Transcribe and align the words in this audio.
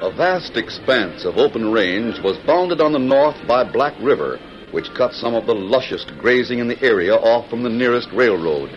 A 0.00 0.10
vast 0.16 0.56
expanse 0.56 1.24
of 1.24 1.38
open 1.38 1.72
range 1.72 2.20
was 2.20 2.38
bounded 2.46 2.80
on 2.80 2.92
the 2.92 2.98
north 2.98 3.36
by 3.48 3.64
Black 3.64 3.94
River, 4.00 4.38
which 4.70 4.94
cut 4.94 5.12
some 5.14 5.34
of 5.34 5.46
the 5.46 5.54
lushest 5.54 6.16
grazing 6.18 6.60
in 6.60 6.68
the 6.68 6.80
area 6.82 7.14
off 7.14 7.50
from 7.50 7.62
the 7.62 7.70
nearest 7.70 8.08
railroad. 8.12 8.70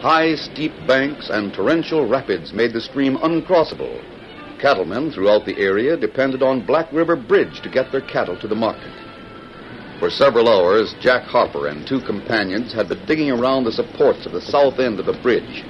High, 0.00 0.34
steep 0.34 0.72
banks 0.86 1.30
and 1.30 1.54
torrential 1.54 2.06
rapids 2.06 2.52
made 2.52 2.72
the 2.72 2.80
stream 2.80 3.16
uncrossable. 3.18 4.02
Cattlemen 4.60 5.10
throughout 5.10 5.46
the 5.46 5.56
area 5.58 5.96
depended 5.96 6.42
on 6.42 6.66
Black 6.66 6.92
River 6.92 7.16
Bridge 7.16 7.62
to 7.62 7.70
get 7.70 7.90
their 7.92 8.00
cattle 8.00 8.38
to 8.40 8.48
the 8.48 8.54
market. 8.54 8.92
For 10.02 10.10
several 10.10 10.48
hours, 10.48 10.96
Jack 10.98 11.22
Harper 11.22 11.68
and 11.68 11.86
two 11.86 12.00
companions 12.00 12.72
had 12.72 12.88
been 12.88 13.06
digging 13.06 13.30
around 13.30 13.62
the 13.62 13.70
supports 13.70 14.26
of 14.26 14.32
the 14.32 14.40
south 14.40 14.80
end 14.80 14.98
of 14.98 15.06
the 15.06 15.12
bridge. 15.12 15.62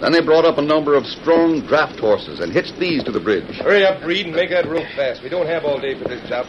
Then 0.00 0.12
they 0.12 0.20
brought 0.20 0.44
up 0.44 0.58
a 0.58 0.62
number 0.62 0.94
of 0.94 1.04
strong 1.04 1.60
draft 1.66 1.98
horses 1.98 2.38
and 2.38 2.52
hitched 2.52 2.78
these 2.78 3.02
to 3.02 3.10
the 3.10 3.18
bridge. 3.18 3.56
Hurry 3.56 3.84
up, 3.84 4.00
Reed, 4.04 4.26
and 4.26 4.36
make 4.36 4.50
that 4.50 4.68
rope 4.68 4.86
fast. 4.94 5.24
We 5.24 5.28
don't 5.28 5.48
have 5.48 5.64
all 5.64 5.80
day 5.80 6.00
for 6.00 6.08
this 6.08 6.22
job. 6.28 6.46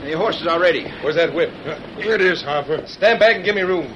The 0.00 0.14
horses 0.16 0.46
are 0.46 0.58
ready. 0.58 0.90
Where's 1.02 1.16
that 1.16 1.34
whip? 1.34 1.50
Here 1.98 2.14
it 2.14 2.22
is, 2.22 2.40
Harper. 2.40 2.86
Stand 2.86 3.20
back 3.20 3.36
and 3.36 3.44
give 3.44 3.54
me 3.54 3.60
room. 3.60 3.94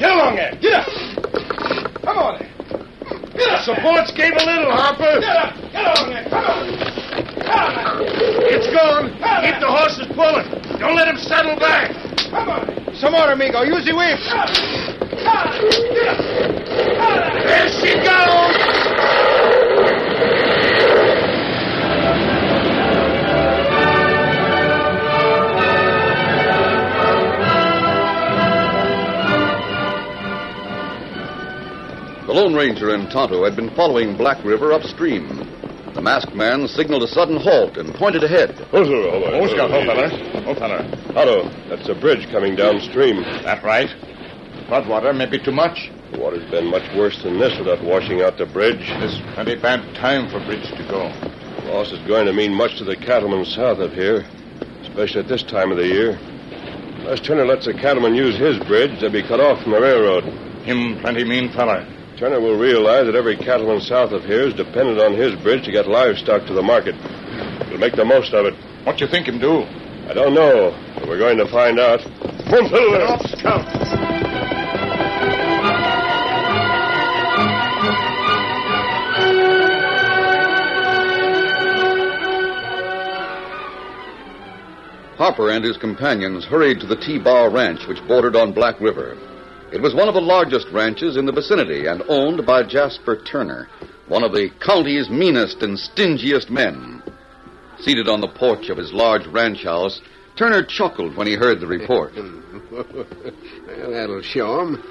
Get 0.00 0.10
along 0.10 0.36
there. 0.36 0.56
Get 0.56 0.72
up. 0.72 0.86
Come 2.00 2.16
on. 2.16 2.38
there. 2.38 2.50
Get 3.36 3.48
up. 3.50 3.64
Supports 3.66 4.10
gave 4.12 4.32
a 4.32 4.42
little, 4.42 4.72
Harper. 4.72 5.20
Get 5.20 5.36
up. 5.36 5.54
Get 5.70 5.98
on 5.98 6.08
there. 6.08 6.24
Come 6.30 6.44
on. 6.44 7.03
Come 7.46 7.76
on. 7.76 8.02
It's 8.48 8.66
gone. 8.72 9.10
Keep 9.12 9.60
the 9.60 9.68
horses 9.68 10.06
pulling. 10.14 10.48
Don't 10.78 10.96
let 10.96 11.06
them 11.06 11.18
settle 11.18 11.56
back. 11.56 11.92
Come 12.30 12.48
on. 12.48 12.94
Some 12.94 13.12
more, 13.12 13.30
amigo. 13.30 13.62
Use 13.62 13.84
the 13.84 13.94
whip. 13.94 14.18
Come 14.24 14.38
on. 14.38 15.52
Get 15.92 16.08
up. 16.08 16.18
There 17.44 17.68
she 17.80 17.94
goes. 18.00 18.74
The 32.26 32.32
Lone 32.32 32.54
Ranger 32.54 32.94
and 32.94 33.10
Tonto 33.10 33.44
had 33.44 33.54
been 33.54 33.70
following 33.76 34.16
Black 34.16 34.42
River 34.44 34.72
upstream. 34.72 35.53
The 35.94 36.02
masked 36.02 36.34
man 36.34 36.66
signaled 36.66 37.04
a 37.04 37.08
sudden 37.08 37.36
halt 37.36 37.76
and 37.76 37.94
pointed 37.94 38.24
ahead. 38.24 38.66
Oh, 38.72 38.82
Scout, 39.46 39.70
hold, 39.70 39.86
feller. 39.86 40.08
Hold, 40.42 40.58
feller. 40.58 40.82
Tonto, 41.14 41.48
that's 41.68 41.88
a 41.88 41.94
bridge 41.94 42.28
coming 42.32 42.56
downstream. 42.56 43.22
That 43.44 43.62
right? 43.62 43.88
Flood 44.66 44.88
water 44.88 45.12
may 45.12 45.26
be 45.26 45.38
too 45.38 45.52
much. 45.52 45.92
The 46.10 46.18
water's 46.18 46.50
been 46.50 46.66
much 46.66 46.82
worse 46.96 47.22
than 47.22 47.38
this 47.38 47.56
without 47.58 47.82
washing 47.84 48.22
out 48.22 48.38
the 48.38 48.46
bridge. 48.46 48.80
This 48.98 49.20
plenty 49.34 49.54
bad 49.54 49.94
time 49.94 50.28
for 50.30 50.44
bridge 50.44 50.66
to 50.66 50.84
go. 50.90 51.12
Loss 51.70 51.92
is 51.92 52.06
going 52.08 52.26
to 52.26 52.32
mean 52.32 52.52
much 52.52 52.76
to 52.78 52.84
the 52.84 52.96
cattlemen 52.96 53.44
south 53.44 53.78
of 53.78 53.92
here, 53.92 54.26
especially 54.82 55.20
at 55.20 55.28
this 55.28 55.44
time 55.44 55.70
of 55.70 55.76
the 55.76 55.86
year. 55.86 56.18
Unless 57.04 57.20
Turner 57.20 57.46
lets 57.46 57.66
the 57.66 57.74
cattlemen 57.74 58.16
use 58.16 58.36
his 58.36 58.58
bridge, 58.66 59.00
they'll 59.00 59.12
be 59.12 59.22
cut 59.22 59.38
off 59.38 59.62
from 59.62 59.72
the 59.72 59.80
railroad. 59.80 60.24
Him 60.64 60.98
plenty 61.00 61.22
mean 61.22 61.52
feller. 61.52 61.86
Turner 62.16 62.40
will 62.40 62.56
realize 62.56 63.06
that 63.06 63.16
every 63.16 63.36
cattleman 63.36 63.80
south 63.80 64.12
of 64.12 64.22
here 64.22 64.46
is 64.46 64.54
dependent 64.54 65.00
on 65.00 65.14
his 65.14 65.34
bridge 65.42 65.64
to 65.64 65.72
get 65.72 65.88
livestock 65.88 66.46
to 66.46 66.54
the 66.54 66.62
market. 66.62 66.94
He'll 67.68 67.78
make 67.78 67.96
the 67.96 68.04
most 68.04 68.32
of 68.32 68.46
it. 68.46 68.54
What 68.84 69.00
you 69.00 69.08
think 69.08 69.26
him 69.26 69.40
do? 69.40 69.62
I 70.08 70.14
don't 70.14 70.32
know, 70.32 70.70
but 70.94 71.08
we're 71.08 71.18
going 71.18 71.38
to 71.38 71.48
find 71.50 71.80
out. 71.80 72.00
Come 72.44 72.66
on, 72.66 72.70
Silver. 72.70 73.36
Scout. 73.36 73.64
Harper 85.16 85.50
and 85.50 85.64
his 85.64 85.76
companions 85.78 86.44
hurried 86.44 86.78
to 86.80 86.86
the 86.86 86.96
T-Bar 86.96 87.50
Ranch, 87.50 87.86
which 87.88 88.06
bordered 88.06 88.36
on 88.36 88.52
Black 88.52 88.80
River. 88.80 89.16
It 89.72 89.80
was 89.82 89.94
one 89.94 90.08
of 90.08 90.14
the 90.14 90.20
largest 90.20 90.68
ranches 90.72 91.16
in 91.16 91.26
the 91.26 91.32
vicinity 91.32 91.86
and 91.86 92.02
owned 92.08 92.46
by 92.46 92.62
Jasper 92.62 93.16
Turner, 93.24 93.68
one 94.08 94.22
of 94.22 94.32
the 94.32 94.50
county's 94.64 95.08
meanest 95.08 95.62
and 95.62 95.78
stingiest 95.78 96.50
men. 96.50 97.02
Seated 97.80 98.08
on 98.08 98.20
the 98.20 98.28
porch 98.28 98.68
of 98.68 98.78
his 98.78 98.92
large 98.92 99.26
ranch 99.26 99.64
house, 99.64 100.00
Turner 100.36 100.64
chuckled 100.64 101.16
when 101.16 101.26
he 101.26 101.34
heard 101.34 101.60
the 101.60 101.66
report. 101.66 102.12
well, 102.70 103.90
that'll 103.90 104.22
show 104.22 104.60
'em. 104.60 104.82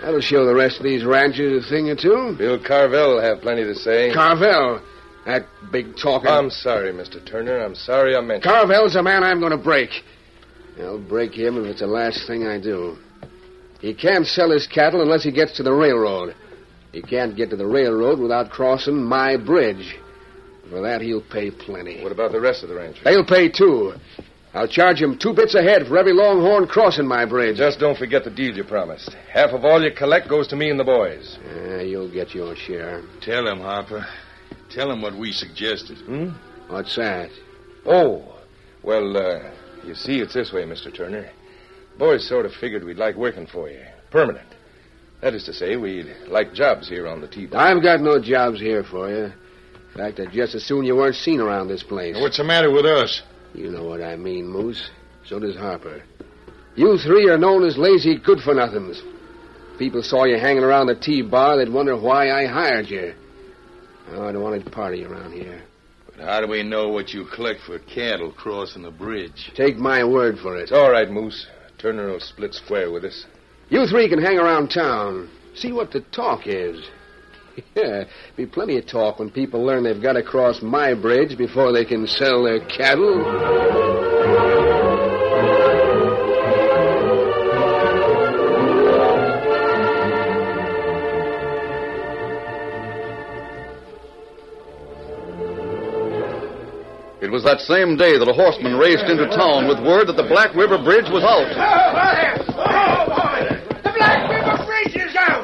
That'll 0.00 0.20
show 0.20 0.44
the 0.46 0.54
rest 0.54 0.78
of 0.78 0.84
these 0.84 1.04
ranchers 1.04 1.66
a 1.66 1.68
thing 1.68 1.90
or 1.90 1.96
two. 1.96 2.34
Bill 2.38 2.58
Carvel 2.58 3.14
will 3.14 3.20
have 3.22 3.40
plenty 3.40 3.64
to 3.64 3.74
say. 3.74 4.12
Carvel, 4.12 4.80
that 5.26 5.46
big 5.70 5.96
talker. 5.96 6.28
I'm 6.28 6.50
sorry, 6.50 6.92
Mr. 6.92 7.24
Turner. 7.24 7.58
I'm 7.58 7.74
sorry 7.74 8.16
I 8.16 8.20
mentioned. 8.20 8.44
Carvel's 8.44 8.96
a 8.96 9.02
man 9.02 9.22
I'm 9.22 9.38
going 9.40 9.52
to 9.52 9.62
break. 9.62 9.90
I'll 10.80 10.98
break 10.98 11.34
him 11.34 11.58
if 11.58 11.66
it's 11.66 11.80
the 11.80 11.86
last 11.86 12.26
thing 12.26 12.46
I 12.46 12.58
do. 12.58 12.96
He 13.82 13.92
can't 13.92 14.26
sell 14.26 14.50
his 14.50 14.66
cattle 14.66 15.02
unless 15.02 15.24
he 15.24 15.32
gets 15.32 15.52
to 15.56 15.62
the 15.64 15.72
railroad. 15.72 16.34
He 16.92 17.02
can't 17.02 17.36
get 17.36 17.50
to 17.50 17.56
the 17.56 17.66
railroad 17.66 18.20
without 18.20 18.50
crossing 18.50 19.02
my 19.02 19.36
bridge. 19.36 19.98
For 20.70 20.80
that, 20.82 21.00
he'll 21.02 21.20
pay 21.20 21.50
plenty. 21.50 22.00
What 22.02 22.12
about 22.12 22.32
the 22.32 22.40
rest 22.40 22.62
of 22.62 22.68
the 22.68 22.76
ranchers? 22.76 23.02
They'll 23.04 23.26
pay, 23.26 23.48
too. 23.48 23.94
I'll 24.54 24.68
charge 24.68 25.00
him 25.02 25.18
two 25.18 25.32
bits 25.32 25.54
a 25.54 25.62
head 25.62 25.86
for 25.88 25.98
every 25.98 26.12
longhorn 26.12 26.68
crossing 26.68 27.06
my 27.06 27.24
bridge. 27.24 27.56
Just 27.56 27.80
don't 27.80 27.98
forget 27.98 28.22
the 28.22 28.30
deal 28.30 28.54
you 28.54 28.64
promised. 28.64 29.14
Half 29.32 29.50
of 29.50 29.64
all 29.64 29.82
you 29.82 29.90
collect 29.90 30.28
goes 30.28 30.46
to 30.48 30.56
me 30.56 30.70
and 30.70 30.78
the 30.78 30.84
boys. 30.84 31.38
Yeah, 31.44 31.80
you'll 31.80 32.10
get 32.12 32.34
your 32.34 32.54
share. 32.54 33.02
Tell 33.20 33.48
him, 33.48 33.60
Harper. 33.60 34.06
Tell 34.70 34.90
him 34.90 35.02
what 35.02 35.14
we 35.16 35.32
suggested. 35.32 35.98
Hmm? 35.98 36.30
What's 36.68 36.94
that? 36.96 37.30
Oh, 37.84 38.36
well, 38.82 39.16
uh, 39.16 39.50
you 39.84 39.94
see, 39.94 40.20
it's 40.20 40.34
this 40.34 40.52
way, 40.52 40.64
Mr. 40.64 40.94
Turner. 40.94 41.30
Boys 41.98 42.28
sort 42.28 42.46
of 42.46 42.52
figured 42.52 42.84
we'd 42.84 42.96
like 42.96 43.16
working 43.16 43.46
for 43.46 43.68
you. 43.68 43.82
Permanent. 44.10 44.48
That 45.20 45.34
is 45.34 45.44
to 45.44 45.52
say, 45.52 45.76
we'd 45.76 46.12
like 46.26 46.52
jobs 46.52 46.88
here 46.88 47.06
on 47.06 47.20
the 47.20 47.28
T-bar. 47.28 47.60
I've 47.60 47.82
got 47.82 48.00
no 48.00 48.20
jobs 48.20 48.60
here 48.60 48.82
for 48.82 49.08
you. 49.08 49.24
In 49.26 49.98
fact, 49.98 50.18
I'd 50.18 50.32
just 50.32 50.54
as 50.54 50.64
soon 50.64 50.84
you 50.84 50.96
weren't 50.96 51.14
seen 51.14 51.40
around 51.40 51.68
this 51.68 51.82
place. 51.82 52.16
What's 52.18 52.38
the 52.38 52.44
matter 52.44 52.72
with 52.72 52.86
us? 52.86 53.22
You 53.54 53.70
know 53.70 53.84
what 53.84 54.02
I 54.02 54.16
mean, 54.16 54.48
Moose. 54.48 54.90
So 55.26 55.38
does 55.38 55.54
Harper. 55.54 56.02
You 56.74 56.98
three 56.98 57.28
are 57.28 57.38
known 57.38 57.64
as 57.64 57.76
lazy 57.76 58.18
good-for-nothings. 58.18 59.02
People 59.78 60.02
saw 60.02 60.24
you 60.24 60.38
hanging 60.38 60.64
around 60.64 60.86
the 60.86 60.94
T-bar, 60.94 61.58
they'd 61.58 61.72
wonder 61.72 61.96
why 61.96 62.30
I 62.30 62.46
hired 62.46 62.88
you. 62.88 63.14
Oh, 64.10 64.26
I 64.26 64.32
don't 64.32 64.42
want 64.42 64.64
to 64.64 64.70
party 64.70 65.04
around 65.04 65.32
here. 65.32 65.62
But 66.06 66.24
how 66.24 66.40
do 66.40 66.48
we 66.48 66.62
know 66.62 66.88
what 66.88 67.10
you 67.10 67.26
collect 67.26 67.60
for 67.60 67.78
cattle 67.78 68.32
crossing 68.32 68.82
the 68.82 68.90
bridge? 68.90 69.52
Take 69.54 69.76
my 69.76 70.04
word 70.04 70.38
for 70.38 70.56
it. 70.56 70.62
It's 70.62 70.72
all 70.72 70.90
right, 70.90 71.10
Moose. 71.10 71.46
Turner 71.82 72.12
will 72.12 72.20
split 72.20 72.54
square 72.54 72.92
with 72.92 73.04
us. 73.04 73.26
You 73.68 73.88
three 73.88 74.08
can 74.08 74.22
hang 74.22 74.38
around 74.38 74.68
town. 74.68 75.28
See 75.56 75.72
what 75.72 75.90
the 75.90 76.00
talk 76.12 76.46
is. 76.46 76.80
Yeah, 77.76 78.04
be 78.34 78.46
plenty 78.46 78.78
of 78.78 78.86
talk 78.86 79.18
when 79.18 79.28
people 79.28 79.62
learn 79.62 79.84
they've 79.84 80.02
got 80.02 80.14
to 80.14 80.22
cross 80.22 80.62
my 80.62 80.94
bridge 80.94 81.36
before 81.36 81.70
they 81.70 81.84
can 81.84 82.06
sell 82.06 82.44
their 82.44 82.60
cattle. 82.60 84.71
Was 97.32 97.42
that 97.48 97.64
same 97.64 97.96
day 97.96 98.20
that 98.20 98.28
a 98.28 98.36
horseman 98.36 98.76
raced 98.76 99.08
into 99.08 99.24
town 99.32 99.64
with 99.64 99.80
word 99.80 100.04
that 100.04 100.20
the 100.20 100.28
Black 100.28 100.52
River 100.54 100.76
Bridge 100.76 101.08
was 101.08 101.24
out. 101.24 101.48
The 103.80 103.92
Black 103.96 104.28
River 104.28 104.60
Bridge 104.68 104.92
is 105.00 105.16
out! 105.16 105.40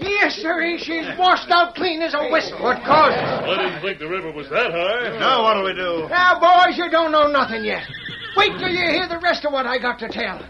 Yes, 0.00 0.40
sir. 0.40 0.78
She's 0.78 1.04
washed 1.18 1.50
out 1.50 1.74
clean 1.74 2.00
as 2.00 2.14
a 2.14 2.32
whistle. 2.32 2.56
What 2.62 2.82
caused 2.84 3.20
it? 3.20 3.52
I 3.52 3.68
didn't 3.68 3.82
think 3.82 3.98
the 3.98 4.08
river 4.08 4.32
was 4.32 4.48
that 4.48 4.72
high. 4.72 5.18
Now 5.20 5.44
what'll 5.44 5.64
we 5.64 5.74
do? 5.74 6.08
Now, 6.08 6.40
boys, 6.40 6.78
you 6.78 6.88
don't 6.90 7.12
know 7.12 7.28
nothing 7.28 7.64
yet. 7.64 7.84
Wait 8.34 8.52
till 8.58 8.68
you 8.68 8.88
hear 8.88 9.08
the 9.08 9.18
rest 9.18 9.44
of 9.44 9.52
what 9.52 9.66
I 9.66 9.78
got 9.78 9.98
to 10.00 10.08
tell. 10.08 10.40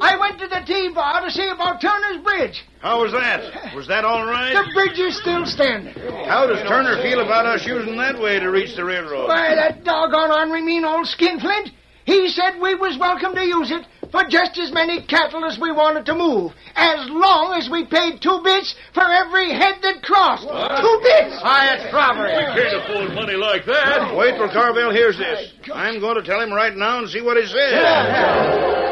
I 0.00 0.16
went 0.18 0.38
to 0.40 0.48
the 0.48 0.60
T-bar 0.66 1.24
to 1.24 1.30
see 1.30 1.48
about 1.48 1.80
Turner's 1.80 2.22
Bridge. 2.22 2.64
How 2.80 3.02
was 3.02 3.12
that? 3.12 3.74
Was 3.74 3.86
that 3.88 4.04
all 4.04 4.26
right? 4.26 4.52
The 4.52 4.72
bridge 4.74 4.98
is 4.98 5.16
still 5.20 5.46
standing. 5.46 5.94
How 6.26 6.46
does 6.46 6.66
Turner 6.68 7.00
feel 7.02 7.20
about 7.20 7.46
us 7.46 7.64
using 7.66 7.96
that 7.98 8.18
way 8.18 8.40
to 8.40 8.50
reach 8.50 8.76
the 8.76 8.84
railroad? 8.84 9.28
Why, 9.28 9.54
that 9.54 9.84
doggone 9.84 10.30
ornery 10.32 10.62
mean 10.62 10.84
old 10.84 11.06
skinflint. 11.06 11.70
He 12.04 12.28
said 12.28 12.60
we 12.60 12.74
was 12.74 12.98
welcome 12.98 13.34
to 13.34 13.40
use 13.46 13.70
it 13.70 13.86
for 14.10 14.24
just 14.28 14.58
as 14.58 14.70
many 14.72 15.00
cattle 15.06 15.44
as 15.46 15.58
we 15.58 15.72
wanted 15.72 16.04
to 16.06 16.14
move, 16.14 16.52
as 16.76 17.08
long 17.08 17.54
as 17.54 17.70
we 17.70 17.86
paid 17.86 18.20
two 18.20 18.40
bits 18.44 18.74
for 18.92 19.02
every 19.02 19.50
head 19.50 19.76
that 19.80 20.02
crossed. 20.02 20.44
Two 20.44 21.00
bits. 21.02 21.40
Why, 21.42 21.72
it's 21.72 21.92
robbery. 21.94 22.30
We 22.30 22.60
can't 22.60 22.84
afford 22.84 23.14
money 23.14 23.34
like 23.34 23.64
that. 23.64 24.14
Wait 24.14 24.36
till 24.36 24.52
Carvel 24.52 24.92
hears 24.92 25.16
this. 25.16 25.54
I'm 25.72 25.98
going 25.98 26.16
to 26.16 26.22
tell 26.22 26.40
him 26.40 26.52
right 26.52 26.76
now 26.76 26.98
and 26.98 27.08
see 27.08 27.22
what 27.22 27.38
he 27.38 27.46
says. 27.46 28.83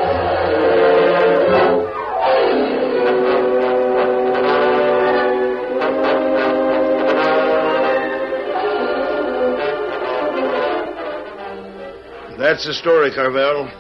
That's 12.52 12.66
the 12.66 12.74
story, 12.74 13.10
Carvel. 13.10 13.70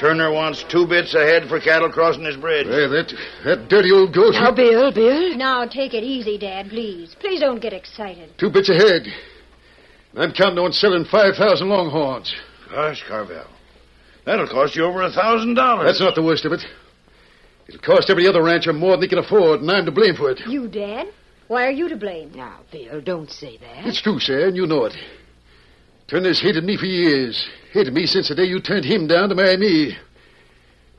Turner 0.00 0.32
wants 0.32 0.64
two 0.64 0.88
bits 0.88 1.14
a 1.14 1.20
head 1.20 1.48
for 1.48 1.60
cattle 1.60 1.88
crossing 1.88 2.24
his 2.24 2.36
bridge. 2.36 2.66
Hey, 2.66 2.88
that, 2.88 3.14
that 3.44 3.68
dirty 3.68 3.92
old 3.92 4.12
goat. 4.12 4.32
Now, 4.32 4.50
Bill, 4.50 4.90
Bill. 4.90 5.36
Now, 5.36 5.64
take 5.66 5.94
it 5.94 6.02
easy, 6.02 6.36
Dad, 6.36 6.68
please. 6.68 7.14
Please 7.20 7.38
don't 7.38 7.60
get 7.60 7.72
excited. 7.72 8.36
Two 8.36 8.50
bits 8.50 8.70
ahead. 8.70 9.06
I'm 10.16 10.32
counting 10.32 10.58
on 10.58 10.72
selling 10.72 11.04
5,000 11.04 11.68
longhorns. 11.68 12.34
Gosh, 12.68 13.04
Carvel. 13.06 13.44
That'll 14.24 14.48
cost 14.48 14.74
you 14.74 14.82
over 14.84 15.02
a 15.02 15.12
thousand 15.12 15.54
dollars. 15.54 15.86
That's 15.86 16.00
not 16.00 16.16
the 16.16 16.22
worst 16.24 16.44
of 16.44 16.50
it. 16.50 16.62
It'll 17.68 17.80
cost 17.80 18.10
every 18.10 18.26
other 18.26 18.42
rancher 18.42 18.72
more 18.72 18.96
than 18.96 19.02
he 19.02 19.08
can 19.08 19.18
afford, 19.18 19.60
and 19.60 19.70
I'm 19.70 19.84
to 19.84 19.92
blame 19.92 20.16
for 20.16 20.32
it. 20.32 20.40
You, 20.44 20.66
Dad? 20.66 21.06
Why 21.46 21.68
are 21.68 21.70
you 21.70 21.88
to 21.88 21.96
blame? 21.96 22.32
Now, 22.34 22.62
Bill, 22.72 23.00
don't 23.00 23.30
say 23.30 23.58
that. 23.58 23.86
It's 23.86 24.02
true, 24.02 24.18
sir, 24.18 24.48
and 24.48 24.56
you 24.56 24.66
know 24.66 24.86
it. 24.86 24.96
Turner's 26.08 26.40
hated 26.40 26.64
me 26.64 26.76
for 26.76 26.86
years. 26.86 27.46
Hated 27.72 27.92
me 27.92 28.06
since 28.06 28.28
the 28.28 28.34
day 28.34 28.44
you 28.44 28.60
turned 28.60 28.84
him 28.84 29.06
down 29.06 29.28
to 29.28 29.34
marry 29.34 29.58
me. 29.58 29.96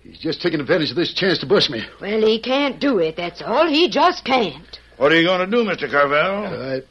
He's 0.03 0.19
just 0.19 0.41
taking 0.41 0.59
advantage 0.59 0.91
of 0.91 0.95
this 0.95 1.13
chance 1.13 1.39
to 1.39 1.47
bust 1.47 1.71
me. 1.71 1.83
Well, 1.99 2.21
he 2.21 2.39
can't 2.39 2.79
do 2.79 2.99
it, 2.99 3.15
that's 3.17 3.41
all. 3.41 3.67
He 3.67 3.89
just 3.89 4.23
can't. 4.23 4.79
What 4.97 5.11
are 5.11 5.19
you 5.19 5.27
going 5.27 5.49
to 5.49 5.57
do, 5.57 5.63
Mr. 5.63 5.89
Carvel? 5.89 6.15
I 6.15 6.81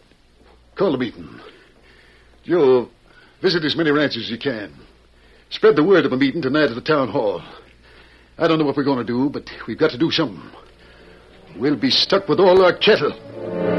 call 0.76 0.92
the 0.92 0.98
meeting. 0.98 1.28
Joe, 2.44 2.88
visit 3.40 3.64
as 3.64 3.76
many 3.76 3.92
ranches 3.92 4.24
as 4.24 4.30
you 4.30 4.38
can. 4.38 4.74
Spread 5.50 5.76
the 5.76 5.84
word 5.84 6.04
of 6.04 6.12
a 6.12 6.16
meeting 6.16 6.42
tonight 6.42 6.70
at 6.70 6.74
the 6.74 6.80
town 6.80 7.08
hall. 7.08 7.42
I 8.36 8.48
don't 8.48 8.58
know 8.58 8.64
what 8.64 8.76
we're 8.76 8.84
going 8.84 8.98
to 8.98 9.04
do, 9.04 9.30
but 9.30 9.48
we've 9.66 9.78
got 9.78 9.92
to 9.92 9.98
do 9.98 10.10
something. 10.10 10.42
We'll 11.56 11.76
be 11.76 11.90
stuck 11.90 12.28
with 12.28 12.40
all 12.40 12.64
our 12.64 12.76
cattle. 12.76 13.77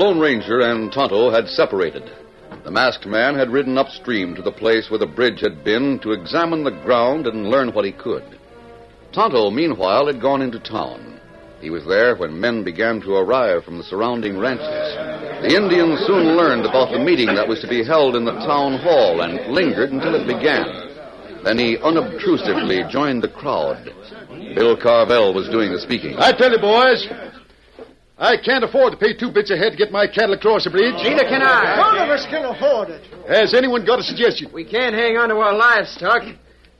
Lone 0.00 0.18
Ranger 0.18 0.60
and 0.60 0.90
Tonto 0.90 1.30
had 1.30 1.46
separated. 1.46 2.10
The 2.64 2.70
masked 2.70 3.04
man 3.04 3.34
had 3.34 3.50
ridden 3.50 3.76
upstream 3.76 4.34
to 4.34 4.40
the 4.40 4.50
place 4.50 4.88
where 4.88 4.98
the 4.98 5.04
bridge 5.04 5.42
had 5.42 5.62
been 5.62 5.98
to 5.98 6.12
examine 6.12 6.64
the 6.64 6.70
ground 6.70 7.26
and 7.26 7.50
learn 7.50 7.74
what 7.74 7.84
he 7.84 7.92
could. 7.92 8.24
Tonto, 9.12 9.50
meanwhile, 9.50 10.06
had 10.06 10.18
gone 10.18 10.40
into 10.40 10.58
town. 10.58 11.20
He 11.60 11.68
was 11.68 11.84
there 11.84 12.16
when 12.16 12.40
men 12.40 12.64
began 12.64 13.02
to 13.02 13.16
arrive 13.16 13.62
from 13.62 13.76
the 13.76 13.84
surrounding 13.84 14.38
ranches. 14.38 14.64
The 15.44 15.54
Indians 15.54 16.00
soon 16.06 16.34
learned 16.34 16.64
about 16.64 16.92
the 16.92 16.98
meeting 16.98 17.34
that 17.34 17.46
was 17.46 17.60
to 17.60 17.68
be 17.68 17.84
held 17.84 18.16
in 18.16 18.24
the 18.24 18.40
town 18.46 18.78
hall 18.78 19.20
and 19.20 19.52
lingered 19.52 19.92
until 19.92 20.14
it 20.14 20.26
began. 20.26 21.44
Then 21.44 21.58
he 21.58 21.76
unobtrusively 21.76 22.84
joined 22.88 23.22
the 23.22 23.28
crowd. 23.28 23.92
Bill 24.54 24.78
Carvel 24.78 25.34
was 25.34 25.50
doing 25.50 25.72
the 25.72 25.78
speaking. 25.78 26.16
I 26.16 26.32
tell 26.32 26.52
you, 26.52 26.58
boys, 26.58 27.06
I 28.20 28.36
can't 28.36 28.62
afford 28.62 28.92
to 28.92 28.98
pay 28.98 29.16
two 29.16 29.32
bits 29.32 29.50
a 29.50 29.56
head 29.56 29.72
to 29.72 29.78
get 29.78 29.90
my 29.90 30.06
cattle 30.06 30.34
across 30.34 30.64
the 30.64 30.70
bridge. 30.70 30.92
Neither 30.96 31.24
can 31.24 31.40
I. 31.40 31.76
None 31.76 32.04
of 32.04 32.10
us 32.10 32.26
can 32.26 32.44
afford 32.44 32.90
it. 32.90 33.02
Has 33.26 33.54
anyone 33.54 33.86
got 33.86 33.98
a 33.98 34.02
suggestion? 34.02 34.52
We 34.52 34.62
can't 34.62 34.94
hang 34.94 35.16
on 35.16 35.30
to 35.30 35.36
our 35.36 35.56
livestock. 35.56 36.24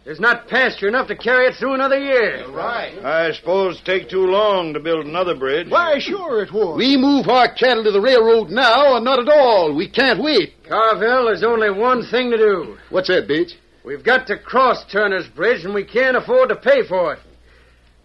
There's 0.04 0.20
not 0.20 0.49
pasture 0.49 0.88
enough 0.88 1.09
to 1.09 1.16
carry 1.16 1.47
it 1.47 1.54
through 1.54 1.75
another 1.75 1.99
year. 1.99 2.47
Right. 2.50 3.02
I 3.02 3.32
suppose 3.32 3.76
it'd 3.76 3.87
take 3.87 4.11
too 4.11 4.26
long 4.26 4.75
to 4.75 4.80
build 4.80 5.06
another 5.06 5.35
bridge. 5.35 5.70
Why, 5.70 5.99
sure 5.99 6.42
it 6.42 6.52
would. 6.52 6.76
We 6.76 6.99
move 6.99 7.28
our 7.28 7.52
cattle 7.54 7.85
to 7.85 7.90
the 7.90 8.00
railroad 8.00 8.50
now 8.50 8.94
or 8.94 9.00
not 9.00 9.18
at 9.18 9.28
all. 9.28 9.75
We 9.75 9.88
can't 9.88 10.23
wait. 10.23 10.62
Carvel, 10.68 11.25
there's 11.25 11.42
only 11.42 11.70
one 11.70 12.04
thing 12.11 12.30
to 12.32 12.37
do. 12.37 12.76
What's 12.90 13.09
that, 13.09 13.28
Bates? 13.28 13.54
We've 13.82 14.04
got 14.04 14.26
to 14.26 14.37
cross 14.37 14.85
Turner's 14.92 15.28
Bridge, 15.28 15.64
and 15.64 15.73
we 15.73 15.85
can't 15.85 16.16
afford 16.16 16.50
to 16.50 16.56
pay 16.56 16.87
for 16.87 17.14
it. 17.14 17.20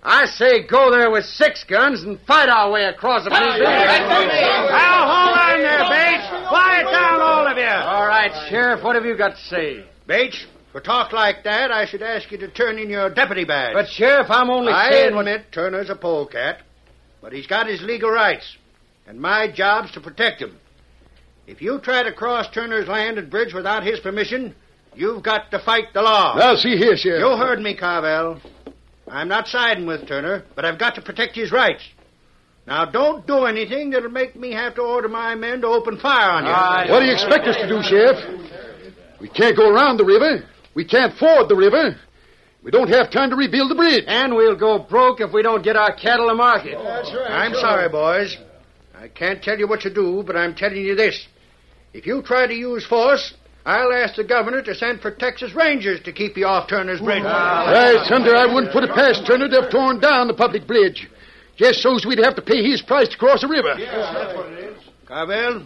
I 0.07 0.25
say 0.25 0.67
go 0.67 0.91
there 0.91 1.09
with 1.09 1.25
six 1.25 1.63
guns 1.63 2.03
and 2.03 2.19
fight 2.27 2.47
our 2.47 2.69
way 2.69 2.83
across 2.83 3.23
the 3.23 3.31
bridge. 3.31 3.41
Now, 3.41 4.99
hold 5.09 5.35
on 5.35 5.61
there, 5.61 5.79
Bates. 5.89 6.47
Quiet 6.47 6.83
down, 6.83 7.21
all 7.21 7.47
of 7.47 7.57
you. 7.57 7.63
All 7.65 8.05
right, 8.05 8.31
Sheriff, 8.47 8.83
what 8.83 8.95
have 8.95 9.03
you 9.03 9.17
got 9.17 9.29
to 9.29 9.41
say? 9.41 9.83
Bates, 10.05 10.45
for 10.71 10.79
talk 10.79 11.11
like 11.11 11.43
that, 11.45 11.71
I 11.71 11.87
should 11.87 12.03
ask 12.03 12.31
you 12.31 12.37
to 12.37 12.47
turn 12.47 12.77
in 12.77 12.87
your 12.91 13.09
deputy 13.09 13.45
badge. 13.45 13.73
But, 13.73 13.87
Sheriff, 13.87 14.27
I'm 14.29 14.51
only 14.51 14.71
I 14.71 14.91
saying... 14.91 15.17
admit 15.17 15.51
Turner's 15.51 15.89
a 15.89 15.95
polecat, 15.95 16.61
but 17.19 17.33
he's 17.33 17.47
got 17.47 17.65
his 17.65 17.81
legal 17.81 18.11
rights, 18.11 18.57
and 19.07 19.19
my 19.19 19.51
job's 19.51 19.91
to 19.93 20.01
protect 20.01 20.39
him. 20.39 20.59
If 21.47 21.63
you 21.63 21.79
try 21.79 22.03
to 22.03 22.11
cross 22.11 22.47
Turner's 22.53 22.87
land 22.87 23.17
and 23.17 23.31
bridge 23.31 23.55
without 23.55 23.83
his 23.83 23.99
permission, 24.01 24.53
you've 24.93 25.23
got 25.23 25.49
to 25.49 25.57
fight 25.57 25.93
the 25.95 26.03
law. 26.03 26.35
Now, 26.37 26.55
see 26.55 26.77
here, 26.77 26.95
Sheriff. 26.95 27.21
You 27.21 27.37
heard 27.37 27.59
me, 27.59 27.75
Carvel. 27.75 28.39
I'm 29.07 29.27
not 29.27 29.47
siding 29.47 29.85
with 29.85 30.07
Turner, 30.07 30.45
but 30.55 30.65
I've 30.65 30.79
got 30.79 30.95
to 30.95 31.01
protect 31.01 31.35
his 31.35 31.51
rights. 31.51 31.83
Now, 32.67 32.85
don't 32.85 33.27
do 33.27 33.45
anything 33.45 33.91
that'll 33.91 34.09
make 34.09 34.35
me 34.35 34.51
have 34.53 34.75
to 34.75 34.81
order 34.81 35.07
my 35.07 35.35
men 35.35 35.61
to 35.61 35.67
open 35.67 35.99
fire 35.99 36.31
on 36.31 36.45
you. 36.45 36.51
Ah, 36.51 36.85
what 36.89 37.01
do 37.01 37.05
you 37.05 37.13
expect 37.13 37.47
us 37.47 37.55
to 37.57 37.67
do, 37.67 37.83
Sheriff? 37.83 38.17
We 39.21 39.29
can't 39.29 39.55
go 39.55 39.69
around 39.69 39.97
the 39.97 40.05
river. 40.05 40.43
We 40.73 40.83
can't 40.83 41.15
ford 41.17 41.47
the 41.47 41.55
river. 41.55 41.95
We 42.63 42.71
don't 42.71 42.89
have 42.89 43.11
time 43.11 43.29
to 43.29 43.35
rebuild 43.35 43.69
the 43.69 43.75
bridge. 43.75 44.05
And 44.07 44.33
we'll 44.35 44.55
go 44.55 44.79
broke 44.79 45.21
if 45.21 45.31
we 45.31 45.43
don't 45.43 45.63
get 45.63 45.75
our 45.75 45.95
cattle 45.95 46.27
to 46.29 46.33
market. 46.33 46.79
That's 46.83 47.13
right. 47.13 47.31
I'm 47.31 47.53
sorry, 47.53 47.87
boys. 47.89 48.35
I 48.95 49.07
can't 49.07 49.43
tell 49.43 49.59
you 49.59 49.67
what 49.67 49.81
to 49.81 49.93
do, 49.93 50.23
but 50.25 50.35
I'm 50.35 50.55
telling 50.55 50.81
you 50.81 50.95
this. 50.95 51.27
If 51.93 52.07
you 52.07 52.23
try 52.23 52.47
to 52.47 52.53
use 52.53 52.83
force, 52.85 53.35
I'll 53.65 53.91
ask 53.93 54.15
the 54.15 54.23
governor 54.23 54.61
to 54.61 54.75
send 54.75 55.01
for 55.01 55.09
Texas 55.09 55.53
Rangers 55.55 55.99
to 56.03 56.13
keep 56.13 56.37
you 56.37 56.45
off 56.45 56.69
Turner's 56.69 57.01
Bridge. 57.01 57.23
Hey, 57.23 57.95
Thunder, 58.07 58.35
I 58.35 58.45
wouldn't 58.45 58.71
put 58.71 58.83
it 58.83 58.91
past 58.91 59.25
Turner 59.25 59.49
to 59.49 59.61
have 59.61 59.71
torn 59.71 59.99
down 59.99 60.27
the 60.27 60.35
public 60.35 60.67
bridge. 60.67 61.09
Just 61.57 61.81
so's 61.81 62.05
we'd 62.05 62.19
have 62.19 62.35
to 62.35 62.43
pay 62.43 62.63
his 62.63 62.81
price 62.83 63.07
to 63.09 63.17
cross 63.17 63.41
the 63.41 63.47
river. 63.47 63.75
Yeah, 63.79 64.13
that's 64.13 64.35
what 64.35 64.51
it 64.51 64.59
is. 64.59 64.83
Carvel, 65.07 65.65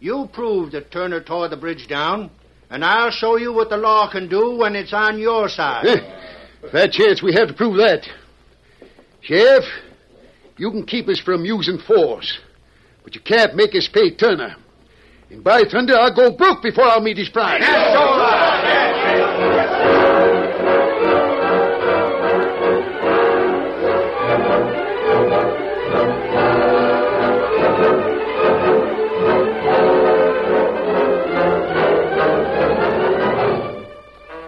you 0.00 0.28
prove 0.32 0.72
that 0.72 0.90
Turner 0.90 1.22
tore 1.22 1.48
the 1.48 1.56
bridge 1.56 1.86
down, 1.86 2.30
and 2.70 2.84
I'll 2.84 3.10
show 3.12 3.36
you 3.36 3.52
what 3.52 3.68
the 3.70 3.76
law 3.76 4.10
can 4.10 4.28
do 4.28 4.56
when 4.56 4.74
it's 4.74 4.92
on 4.92 5.18
your 5.18 5.48
side. 5.48 5.86
Eh, 5.86 6.68
Fair 6.72 6.88
chance 6.90 7.22
we 7.22 7.34
have 7.34 7.48
to 7.48 7.54
prove 7.54 7.76
that. 7.76 8.04
Sheriff, 9.20 9.64
you 10.56 10.70
can 10.72 10.84
keep 10.84 11.08
us 11.08 11.20
from 11.20 11.44
using 11.44 11.78
force, 11.78 12.38
but 13.04 13.14
you 13.14 13.20
can't 13.20 13.54
make 13.54 13.76
us 13.76 13.88
pay 13.92 14.10
Turner. 14.16 14.56
And 15.30 15.44
by 15.44 15.62
thunder, 15.64 15.94
I'll 15.94 16.14
go 16.14 16.30
broke 16.30 16.62
before 16.62 16.84
I'll 16.84 17.02
meet 17.02 17.18
his 17.18 17.28
price. 17.28 17.62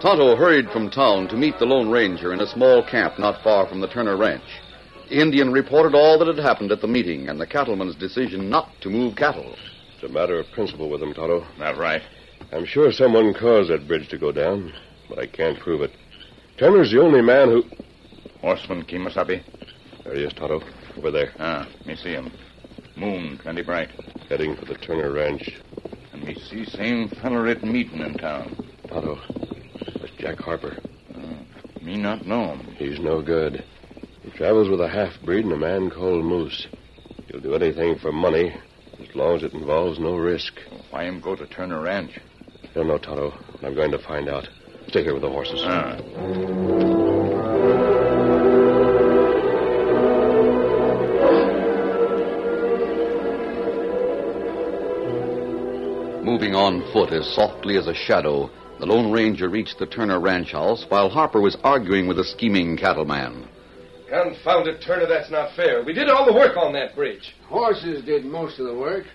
Tonto 0.01 0.35
hurried 0.35 0.67
from 0.71 0.89
town 0.89 1.27
to 1.27 1.37
meet 1.37 1.59
the 1.59 1.65
Lone 1.65 1.89
Ranger 1.91 2.33
in 2.33 2.41
a 2.41 2.47
small 2.47 2.83
camp 2.83 3.19
not 3.19 3.43
far 3.43 3.67
from 3.67 3.81
the 3.81 3.87
Turner 3.87 4.17
Ranch. 4.17 4.41
The 5.09 5.21
Indian 5.21 5.51
reported 5.51 5.93
all 5.93 6.17
that 6.17 6.27
had 6.27 6.43
happened 6.43 6.71
at 6.71 6.81
the 6.81 6.87
meeting 6.87 7.29
and 7.29 7.39
the 7.39 7.45
cattleman's 7.45 7.95
decision 7.95 8.49
not 8.49 8.69
to 8.81 8.89
move 8.89 9.15
cattle. 9.15 9.55
It's 10.01 10.09
a 10.09 10.13
matter 10.13 10.39
of 10.39 10.49
principle 10.51 10.89
with 10.89 11.03
him, 11.03 11.13
Tonto. 11.13 11.45
That's 11.59 11.77
right. 11.77 12.01
I'm 12.51 12.65
sure 12.65 12.91
someone 12.91 13.35
caused 13.35 13.69
that 13.69 13.87
bridge 13.87 14.09
to 14.09 14.17
go 14.17 14.31
down, 14.31 14.73
but 15.07 15.19
I 15.19 15.27
can't 15.27 15.59
prove 15.59 15.83
it. 15.83 15.91
Turner's 16.57 16.89
the 16.89 16.99
only 16.99 17.21
man 17.21 17.49
who. 17.49 17.63
Horseman 18.39 18.83
Kemo 18.85 19.13
Sabe. 19.13 19.43
There 20.03 20.15
he 20.15 20.23
is, 20.23 20.33
Tonto. 20.33 20.63
Over 20.97 21.11
there. 21.11 21.33
Ah, 21.37 21.67
me 21.85 21.95
see 21.95 22.13
him. 22.13 22.31
Moon 22.95 23.37
plenty 23.37 23.61
bright. 23.61 23.89
Heading 24.27 24.55
for 24.55 24.65
the 24.65 24.73
Turner 24.73 25.11
Ranch. 25.11 25.61
And 26.13 26.23
me 26.23 26.33
see 26.33 26.65
same 26.65 27.07
feller 27.07 27.45
at 27.49 27.61
meeting 27.63 27.99
in 27.99 28.15
town. 28.15 28.55
Tonto. 28.87 29.19
That's 29.99 30.13
Jack 30.17 30.39
Harper. 30.39 30.79
Uh, 31.13 31.83
me 31.83 31.97
not 31.97 32.25
know 32.25 32.55
him. 32.55 32.61
He's 32.75 32.99
no 32.99 33.21
good. 33.21 33.63
He 34.23 34.31
travels 34.31 34.67
with 34.67 34.81
a 34.81 34.89
half 34.89 35.21
breed 35.21 35.45
and 35.45 35.53
a 35.53 35.57
man 35.57 35.91
called 35.91 36.25
Moose. 36.25 36.65
He'll 37.27 37.39
do 37.39 37.53
anything 37.53 37.99
for 37.99 38.11
money, 38.11 38.55
as 39.01 39.15
long 39.15 39.35
as 39.35 39.43
it 39.43 39.53
involves 39.53 39.99
no 39.99 40.15
risk. 40.15 40.53
Why 40.89 41.05
him 41.05 41.21
go 41.21 41.35
to 41.35 41.45
Turner 41.45 41.81
Ranch? 41.81 42.19
Don't 42.73 42.87
know, 42.87 42.97
Tonto. 42.97 43.33
I'm 43.63 43.75
going 43.75 43.91
to 43.91 43.99
find 43.99 44.29
out. 44.29 44.47
Stay 44.87 45.03
here 45.03 45.13
with 45.13 45.23
the 45.23 45.29
horses. 45.29 45.61
Ah. 45.63 45.97
Moving 56.23 56.55
on 56.55 56.81
foot 56.93 57.11
as 57.11 57.27
softly 57.35 57.77
as 57.77 57.87
a 57.87 57.93
shadow, 57.93 58.49
the 58.79 58.85
Lone 58.85 59.11
Ranger 59.11 59.49
reached 59.49 59.79
the 59.79 59.85
Turner 59.85 60.19
ranch 60.19 60.53
house 60.53 60.85
while 60.89 61.09
Harper 61.09 61.41
was 61.41 61.57
arguing 61.63 62.07
with 62.07 62.19
a 62.19 62.23
scheming 62.23 62.77
cattleman. 62.77 63.47
Confound 64.11 64.67
it, 64.67 64.81
Turner, 64.81 65.07
that's 65.07 65.31
not 65.31 65.55
fair. 65.55 65.83
We 65.83 65.93
did 65.93 66.09
all 66.09 66.25
the 66.25 66.33
work 66.33 66.57
on 66.57 66.73
that 66.73 66.95
bridge. 66.95 67.33
Horses 67.47 68.03
did 68.03 68.25
most 68.25 68.59
of 68.59 68.65
the 68.65 68.77
work. 68.77 69.05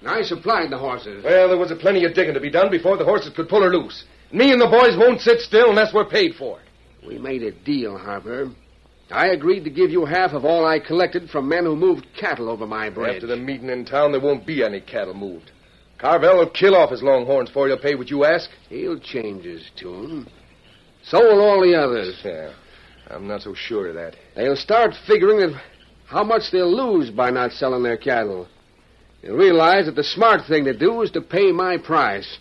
And 0.00 0.08
I 0.08 0.22
supplied 0.22 0.70
the 0.70 0.78
horses. 0.78 1.22
Well, 1.22 1.48
there 1.48 1.58
was 1.58 1.70
a 1.70 1.76
plenty 1.76 2.06
of 2.06 2.14
digging 2.14 2.32
to 2.32 2.40
be 2.40 2.50
done 2.50 2.70
before 2.70 2.96
the 2.96 3.04
horses 3.04 3.34
could 3.36 3.50
pull 3.50 3.62
her 3.62 3.68
loose. 3.68 4.04
Me 4.32 4.52
and 4.52 4.60
the 4.60 4.66
boys 4.66 4.96
won't 4.96 5.20
sit 5.20 5.40
still 5.40 5.68
unless 5.68 5.92
we're 5.92 6.08
paid 6.08 6.36
for 6.36 6.58
it. 6.60 7.06
We 7.06 7.18
made 7.18 7.42
a 7.42 7.52
deal, 7.52 7.98
Harper. 7.98 8.50
I 9.10 9.28
agreed 9.28 9.64
to 9.64 9.70
give 9.70 9.90
you 9.90 10.06
half 10.06 10.32
of 10.32 10.46
all 10.46 10.66
I 10.66 10.80
collected 10.80 11.28
from 11.28 11.48
men 11.48 11.64
who 11.64 11.76
moved 11.76 12.06
cattle 12.18 12.48
over 12.48 12.66
my 12.66 12.88
bridge. 12.88 13.16
After 13.16 13.26
the 13.26 13.36
meeting 13.36 13.68
in 13.68 13.84
town, 13.84 14.12
there 14.12 14.22
won't 14.22 14.46
be 14.46 14.64
any 14.64 14.80
cattle 14.80 15.14
moved. 15.14 15.52
Carvel 15.98 16.38
will 16.38 16.50
kill 16.50 16.74
off 16.74 16.90
his 16.90 17.02
longhorns 17.02 17.50
for 17.50 17.68
you'll 17.68 17.78
pay 17.78 17.94
what 17.94 18.10
you 18.10 18.24
ask. 18.24 18.48
He'll 18.70 18.98
change 18.98 19.44
his 19.44 19.70
tune. 19.76 20.26
So 21.04 21.20
will 21.20 21.40
all 21.40 21.60
the 21.60 21.74
others. 21.74 22.20
Yeah, 22.24 22.52
I'm 23.10 23.26
not 23.26 23.42
so 23.42 23.54
sure 23.54 23.88
of 23.88 23.94
that. 23.94 24.16
They'll 24.34 24.56
start 24.56 24.94
figuring 25.06 25.54
how 26.06 26.24
much 26.24 26.50
they'll 26.50 26.74
lose 26.74 27.10
by 27.10 27.30
not 27.30 27.52
selling 27.52 27.82
their 27.82 27.96
cattle. 27.96 28.48
They'll 29.22 29.36
realize 29.36 29.86
that 29.86 29.96
the 29.96 30.04
smart 30.04 30.46
thing 30.46 30.64
to 30.64 30.76
do 30.76 31.02
is 31.02 31.10
to 31.12 31.20
pay 31.20 31.52
my 31.52 31.78
price. 31.78 32.38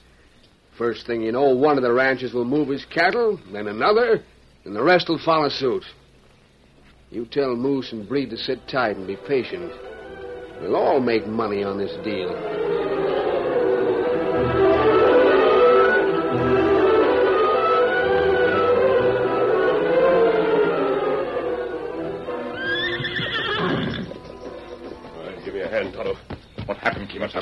First 0.78 1.08
thing 1.08 1.22
you 1.22 1.32
know, 1.32 1.56
one 1.56 1.78
of 1.78 1.84
the 1.84 1.94
ranchers 1.94 2.34
will 2.34 2.46
move 2.46 2.68
his 2.68 2.86
cattle, 2.86 3.40
then 3.52 3.68
another, 3.68 4.24
and 4.66 4.76
the 4.76 4.84
rest 4.84 5.08
will 5.08 5.22
follow 5.24 5.50
suit. 5.50 5.84
You 7.10 7.26
tell 7.26 7.56
Moose 7.56 7.92
and 7.92 8.08
Breed 8.10 8.30
to 8.32 8.38
sit 8.38 8.68
tight 8.68 8.98
and 8.98 9.08
be 9.08 9.16
patient. 9.16 9.72
We'll 10.62 10.76
all 10.76 11.00
make 11.00 11.28
money 11.28 11.64
on 11.64 11.78
this 11.78 11.96
deal. 12.04 12.85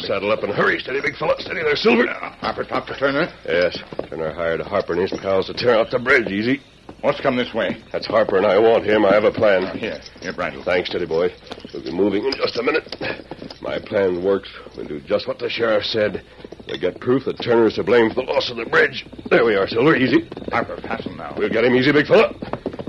Saddle 0.05 0.31
up 0.31 0.43
and 0.43 0.53
hurry. 0.53 0.79
Steady, 0.79 0.99
big 1.01 1.15
fella. 1.15 1.35
Steady 1.39 1.63
there, 1.63 1.75
Silver. 1.77 2.07
Harper 2.07 2.65
talked 2.65 2.87
to 2.87 2.97
Turner. 2.97 3.31
Yes. 3.45 3.77
Turner 4.09 4.33
hired 4.33 4.59
Harper 4.59 4.93
and 4.93 5.01
his 5.09 5.17
pals 5.21 5.47
to 5.47 5.53
tear 5.53 5.75
out 5.75 5.91
the 5.91 5.99
bridge, 5.99 6.27
easy. 6.27 6.61
What's 7.01 7.21
come 7.21 7.37
this 7.37 7.53
way? 7.53 7.81
That's 7.91 8.05
Harper, 8.05 8.37
and 8.37 8.45
I 8.45 8.57
want 8.59 8.85
him. 8.85 9.05
I 9.05 9.13
have 9.13 9.23
a 9.23 9.31
plan. 9.31 9.63
Ah, 9.63 9.73
here, 9.73 9.99
here, 10.21 10.33
bridle. 10.33 10.63
Thanks, 10.63 10.89
Steady 10.89 11.05
Boy. 11.05 11.29
We'll 11.73 11.83
be 11.83 11.93
moving 11.93 12.25
in 12.25 12.33
just 12.33 12.57
a 12.57 12.63
minute. 12.63 12.95
My 13.61 13.79
plan 13.79 14.23
works. 14.23 14.49
We'll 14.75 14.87
do 14.87 14.99
just 14.99 15.27
what 15.27 15.39
the 15.39 15.49
sheriff 15.49 15.85
said. 15.85 16.23
We'll 16.67 16.79
get 16.79 16.99
proof 16.99 17.23
that 17.25 17.41
Turner 17.41 17.67
is 17.67 17.75
to 17.75 17.83
blame 17.83 18.09
for 18.09 18.15
the 18.15 18.21
loss 18.23 18.49
of 18.51 18.57
the 18.57 18.65
bridge. 18.65 19.05
There 19.29 19.45
we 19.45 19.55
are, 19.55 19.67
Silver. 19.67 19.95
Easy. 19.95 20.27
Harper, 20.51 20.79
pass 20.81 21.05
him 21.05 21.15
now. 21.17 21.33
We'll 21.37 21.49
get 21.49 21.63
him 21.63 21.75
easy, 21.75 21.91
big 21.93 22.07
fella. 22.07 22.33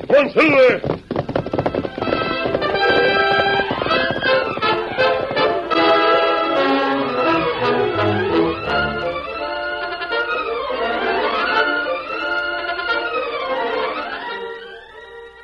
Come 0.06 0.16
on, 0.16 0.30
Silver. 0.32 0.93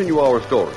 Continue 0.00 0.18
our 0.20 0.40
story. 0.44 0.74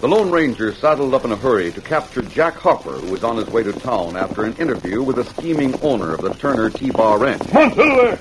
The 0.00 0.08
Lone 0.08 0.30
Ranger 0.30 0.72
saddled 0.72 1.12
up 1.12 1.26
in 1.26 1.32
a 1.32 1.36
hurry 1.36 1.72
to 1.72 1.80
capture 1.82 2.22
Jack 2.22 2.54
Harper, 2.54 2.92
who 2.92 3.12
was 3.12 3.22
on 3.22 3.36
his 3.36 3.46
way 3.48 3.62
to 3.62 3.70
town 3.70 4.16
after 4.16 4.44
an 4.44 4.54
interview 4.54 5.02
with 5.02 5.16
the 5.16 5.24
scheming 5.24 5.78
owner 5.82 6.14
of 6.14 6.22
the 6.22 6.32
Turner 6.32 6.70
T-Bar 6.70 7.18
Ranch. 7.18 7.46
Come 7.50 7.70
on, 7.70 7.74
Silver! 7.74 8.18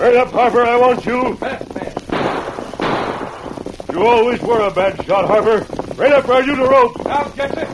Right 0.00 0.16
up, 0.16 0.30
Harper, 0.30 0.62
I 0.62 0.76
want 0.78 1.04
you. 1.04 1.36
You 3.92 4.06
always 4.06 4.40
were 4.40 4.68
a 4.68 4.70
bad 4.70 5.04
shot, 5.04 5.26
Harper. 5.26 5.66
Right 5.96 6.12
up 6.12 6.26
where 6.26 6.42
you 6.42 6.56
the 6.56 6.66
rope. 6.66 7.06
I'll 7.06 7.28
get 7.32 7.50
it. 7.58 7.68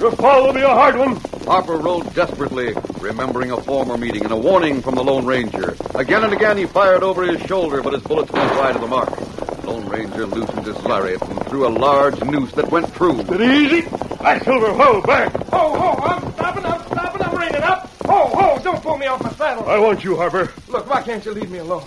Your 0.00 0.12
fall 0.12 0.46
will 0.46 0.52
be 0.52 0.60
a 0.60 0.68
hard 0.68 0.96
one. 0.96 1.16
Harper 1.44 1.78
rode 1.78 2.14
desperately, 2.14 2.72
remembering 3.04 3.50
a 3.50 3.60
former 3.60 3.98
meeting 3.98 4.24
and 4.24 4.32
a 4.32 4.36
warning 4.36 4.80
from 4.80 4.94
the 4.94 5.04
Lone 5.04 5.26
Ranger. 5.26 5.76
Again 5.94 6.24
and 6.24 6.32
again 6.32 6.56
he 6.56 6.64
fired 6.64 7.02
over 7.02 7.22
his 7.22 7.40
shoulder, 7.42 7.82
but 7.82 7.92
his 7.92 8.02
bullets 8.02 8.32
went 8.32 8.50
wide 8.52 8.74
of 8.74 8.80
the 8.80 8.88
mark. 8.88 9.14
The 9.14 9.70
Lone 9.70 9.86
Ranger 9.86 10.24
loosened 10.26 10.66
his 10.66 10.82
lariat 10.82 11.20
and 11.20 11.46
threw 11.46 11.66
a 11.66 11.68
large 11.68 12.18
noose 12.24 12.52
that 12.52 12.70
went 12.70 12.92
true. 12.94 13.22
Steady 13.24 13.44
easy. 13.44 13.80
Back, 13.82 14.42
Silver. 14.44 14.72
Whoa, 14.72 15.02
back. 15.02 15.34
Ho, 15.34 15.74
ho, 15.78 16.02
I'm 16.02 16.32
stopping, 16.32 16.64
I'm 16.64 16.80
stopping, 16.86 17.22
I'm 17.22 17.36
reining 17.36 17.62
up. 17.62 17.90
Ho, 18.06 18.26
ho, 18.26 18.58
don't 18.64 18.82
pull 18.82 18.96
me 18.96 19.06
off 19.06 19.22
my 19.22 19.32
saddle. 19.32 19.68
I 19.68 19.78
want 19.78 20.02
you, 20.02 20.16
Harper. 20.16 20.50
Look, 20.68 20.88
why 20.88 21.02
can't 21.02 21.22
you 21.26 21.32
leave 21.32 21.50
me 21.50 21.58
alone? 21.58 21.86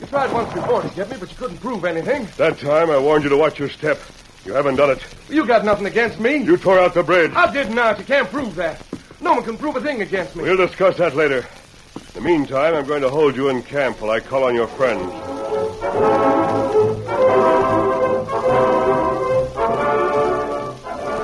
You 0.00 0.06
tried 0.06 0.32
once 0.34 0.52
before 0.52 0.82
to 0.82 0.88
get 0.90 1.10
me, 1.10 1.16
but 1.18 1.30
you 1.30 1.36
couldn't 1.38 1.58
prove 1.58 1.86
anything. 1.86 2.28
That 2.36 2.58
time 2.58 2.90
I 2.90 2.98
warned 2.98 3.24
you 3.24 3.30
to 3.30 3.38
watch 3.38 3.58
your 3.58 3.70
step. 3.70 3.98
You 4.44 4.52
haven't 4.52 4.76
done 4.76 4.90
it. 4.90 5.02
You 5.30 5.46
got 5.46 5.64
nothing 5.64 5.86
against 5.86 6.20
me. 6.20 6.36
You 6.36 6.58
tore 6.58 6.78
out 6.78 6.92
the 6.92 7.02
bridge. 7.02 7.32
I 7.34 7.50
did 7.50 7.70
not. 7.70 7.98
You 7.98 8.04
can't 8.04 8.28
prove 8.28 8.54
that. 8.56 8.82
No 9.22 9.34
one 9.34 9.44
can 9.44 9.56
prove 9.56 9.76
a 9.76 9.80
thing 9.80 10.02
against 10.02 10.34
me. 10.34 10.42
We'll 10.42 10.56
discuss 10.56 10.96
that 10.96 11.14
later. 11.14 11.46
In 11.96 12.12
the 12.14 12.20
meantime, 12.20 12.74
I'm 12.74 12.86
going 12.86 13.02
to 13.02 13.08
hold 13.08 13.36
you 13.36 13.50
in 13.50 13.62
camp 13.62 14.00
while 14.00 14.10
I 14.10 14.18
call 14.18 14.42
on 14.44 14.54
your 14.54 14.66
friends. 14.66 15.12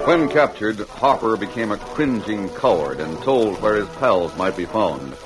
When 0.07 0.29
captured, 0.29 0.79
Harper 0.89 1.37
became 1.37 1.73
a 1.73 1.77
cringing 1.77 2.49
coward 2.51 3.01
and 3.01 3.21
told 3.23 3.61
where 3.61 3.75
his 3.75 3.89
pals 3.97 4.35
might 4.37 4.57
be 4.57 4.65
found. 4.65 5.17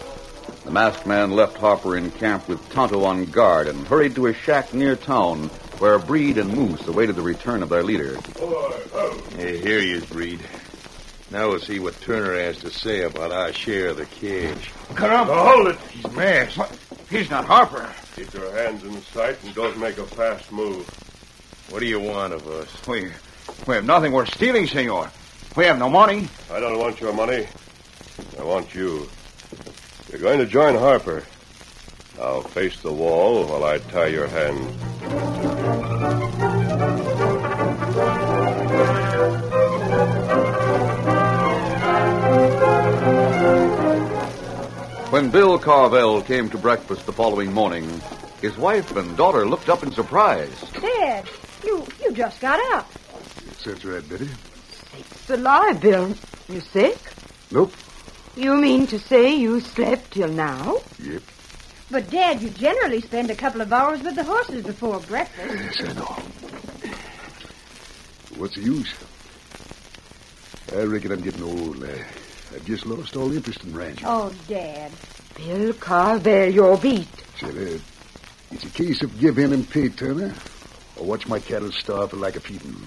The 0.64 0.70
masked 0.70 1.06
man 1.06 1.32
left 1.32 1.58
Harper 1.58 1.96
in 1.96 2.10
camp 2.10 2.48
with 2.48 2.66
Tonto 2.70 3.04
on 3.04 3.26
guard 3.26 3.68
and 3.68 3.86
hurried 3.86 4.14
to 4.14 4.28
a 4.28 4.34
shack 4.34 4.72
near 4.72 4.96
town 4.96 5.48
where 5.78 5.98
Breed 5.98 6.38
and 6.38 6.54
Moose 6.54 6.88
awaited 6.88 7.16
the 7.16 7.22
return 7.22 7.62
of 7.62 7.68
their 7.68 7.82
leader. 7.82 8.16
Hey, 9.36 9.58
here 9.58 9.80
he 9.80 9.92
is, 9.92 10.06
Breed. 10.06 10.40
Now 11.32 11.48
we'll 11.48 11.60
see 11.60 11.78
what 11.78 11.98
Turner 12.02 12.34
has 12.34 12.58
to 12.58 12.70
say 12.70 13.04
about 13.04 13.32
our 13.32 13.54
share 13.54 13.88
of 13.88 13.96
the 13.96 14.04
cash. 14.04 14.70
Caramba. 14.90 15.28
Now 15.28 15.50
hold 15.50 15.68
it. 15.68 15.78
He's 15.90 16.12
masked. 16.12 16.78
He's 17.08 17.30
not 17.30 17.46
Harper. 17.46 17.90
Keep 18.14 18.34
your 18.34 18.54
hands 18.54 18.84
in 18.84 19.00
sight 19.00 19.42
and 19.42 19.54
don't 19.54 19.78
make 19.78 19.96
a 19.96 20.04
fast 20.04 20.52
move. 20.52 20.86
What 21.70 21.80
do 21.80 21.86
you 21.86 22.00
want 22.00 22.34
of 22.34 22.46
us? 22.46 22.86
We, 22.86 23.10
we 23.66 23.74
have 23.74 23.86
nothing 23.86 24.12
worth 24.12 24.34
stealing, 24.34 24.66
senor. 24.66 25.10
We 25.56 25.64
have 25.64 25.78
no 25.78 25.88
money. 25.88 26.28
I 26.50 26.60
don't 26.60 26.78
want 26.78 27.00
your 27.00 27.14
money. 27.14 27.46
I 28.38 28.42
want 28.44 28.74
you. 28.74 29.08
You're 30.10 30.20
going 30.20 30.38
to 30.38 30.46
join 30.46 30.74
Harper. 30.74 31.24
Now 32.18 32.42
face 32.42 32.78
the 32.82 32.92
wall 32.92 33.46
while 33.46 33.64
I 33.64 33.78
tie 33.78 34.08
your 34.08 34.26
hands. 34.26 35.91
When 45.12 45.28
Bill 45.28 45.58
Carvel 45.58 46.22
came 46.22 46.48
to 46.48 46.56
breakfast 46.56 47.04
the 47.04 47.12
following 47.12 47.52
morning, 47.52 48.00
his 48.40 48.56
wife 48.56 48.96
and 48.96 49.14
daughter 49.14 49.46
looked 49.46 49.68
up 49.68 49.82
in 49.82 49.92
surprise. 49.92 50.58
Dad, 50.72 51.28
you 51.62 51.86
you 52.02 52.12
just 52.12 52.40
got 52.40 52.58
up. 52.72 52.90
That's 53.62 53.84
right, 53.84 54.08
Betty. 54.08 54.30
It's 54.96 55.28
a 55.28 55.36
lie, 55.36 55.74
Bill. 55.74 56.14
You 56.48 56.60
sick? 56.60 56.96
Nope. 57.50 57.74
You 58.36 58.56
mean 58.56 58.86
to 58.86 58.98
say 58.98 59.34
you 59.34 59.60
slept 59.60 60.12
till 60.12 60.28
now? 60.28 60.78
Yep. 60.98 61.22
But, 61.90 62.08
Dad, 62.08 62.40
you 62.40 62.48
generally 62.48 63.02
spend 63.02 63.30
a 63.30 63.36
couple 63.36 63.60
of 63.60 63.70
hours 63.70 64.02
with 64.02 64.14
the 64.14 64.24
horses 64.24 64.64
before 64.64 64.98
breakfast. 65.00 65.82
Yes, 65.82 65.90
I 65.90 65.92
know. 65.92 66.22
What's 68.38 68.54
the 68.54 68.62
use? 68.62 68.94
I 70.74 70.84
reckon 70.84 71.12
I'm 71.12 71.20
getting 71.20 71.42
old. 71.42 71.84
I, 71.84 72.02
I've 72.54 72.64
just 72.66 72.84
lost 72.86 73.16
all 73.16 73.32
interest 73.32 73.64
in 73.64 73.74
ranching. 73.74 74.06
Oh, 74.06 74.32
Dad. 74.48 74.92
Bill 75.36 75.72
Carvel, 75.74 76.48
you're 76.50 76.76
beat. 76.76 77.08
Uh, 77.42 77.78
it's 78.50 78.64
a 78.64 78.68
case 78.70 79.02
of 79.02 79.18
give 79.18 79.38
in 79.38 79.52
and 79.52 79.68
pay, 79.68 79.88
Turner, 79.88 80.34
or 80.96 81.06
watch 81.06 81.26
my 81.26 81.38
cattle 81.40 81.72
starve 81.72 82.10
for 82.10 82.16
lack 82.18 82.36
of 82.36 82.44
feeding. 82.44 82.86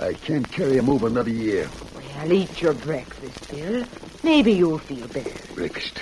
I 0.00 0.12
can't 0.12 0.50
carry 0.50 0.78
'em 0.78 0.90
over 0.90 1.06
another 1.06 1.30
year. 1.30 1.70
Well, 1.94 2.32
eat 2.32 2.60
your 2.60 2.74
breakfast, 2.74 3.48
Bill. 3.50 3.84
Maybe 4.22 4.52
you'll 4.52 4.78
feel 4.78 5.06
better. 5.08 5.54
Breakfast. 5.54 5.98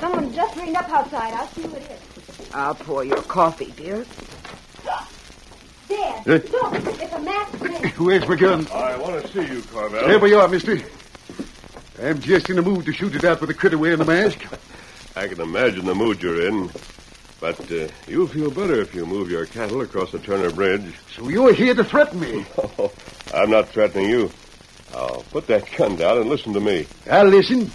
Someone 0.00 0.32
just 0.32 0.56
ringed 0.56 0.76
up 0.76 0.88
outside. 0.90 1.34
I'll 1.34 1.48
see 1.48 1.62
who 1.62 1.74
it 1.76 1.82
is. 1.82 2.50
I'll 2.54 2.74
pour 2.74 3.04
your 3.04 3.22
coffee, 3.22 3.72
Bill. 3.76 4.04
Dad, 5.98 6.26
Eh? 6.26 6.48
look, 6.52 6.74
it's 6.74 7.12
a 7.12 7.18
masked 7.20 7.62
man. 7.62 7.92
Where's 7.98 8.28
my 8.28 8.36
gun? 8.36 8.66
I 8.72 8.96
want 8.96 9.22
to 9.24 9.28
see 9.32 9.52
you, 9.54 9.62
Carvel. 9.62 10.06
There 10.06 10.18
we 10.18 10.34
are, 10.34 10.48
mister. 10.48 10.78
I'm 12.02 12.20
just 12.20 12.48
in 12.48 12.56
the 12.56 12.62
mood 12.62 12.84
to 12.86 12.92
shoot 12.92 13.14
it 13.14 13.24
out 13.24 13.40
with 13.40 13.48
the 13.48 13.54
critter 13.54 13.76
wearing 13.78 13.98
the 13.98 14.04
mask. 14.04 14.38
I 15.16 15.26
can 15.26 15.40
imagine 15.40 15.84
the 15.86 15.94
mood 15.94 16.22
you're 16.22 16.46
in. 16.46 16.70
But 17.40 17.60
uh, 17.70 17.86
you'll 18.08 18.26
feel 18.26 18.50
better 18.50 18.80
if 18.80 18.94
you 18.94 19.06
move 19.06 19.30
your 19.30 19.46
cattle 19.46 19.80
across 19.80 20.10
the 20.10 20.18
Turner 20.18 20.50
Bridge. 20.50 20.92
So 21.14 21.28
you're 21.28 21.52
here 21.54 21.72
to 21.74 21.84
threaten 21.84 22.18
me? 22.20 22.44
Oh, 22.56 22.90
I'm 23.34 23.50
not 23.50 23.68
threatening 23.68 24.10
you. 24.10 24.30
Now, 24.92 25.22
put 25.30 25.46
that 25.46 25.64
gun 25.76 25.94
down 25.96 26.18
and 26.18 26.28
listen 26.28 26.52
to 26.54 26.60
me. 26.60 26.86
I'll 27.10 27.26
listen. 27.26 27.70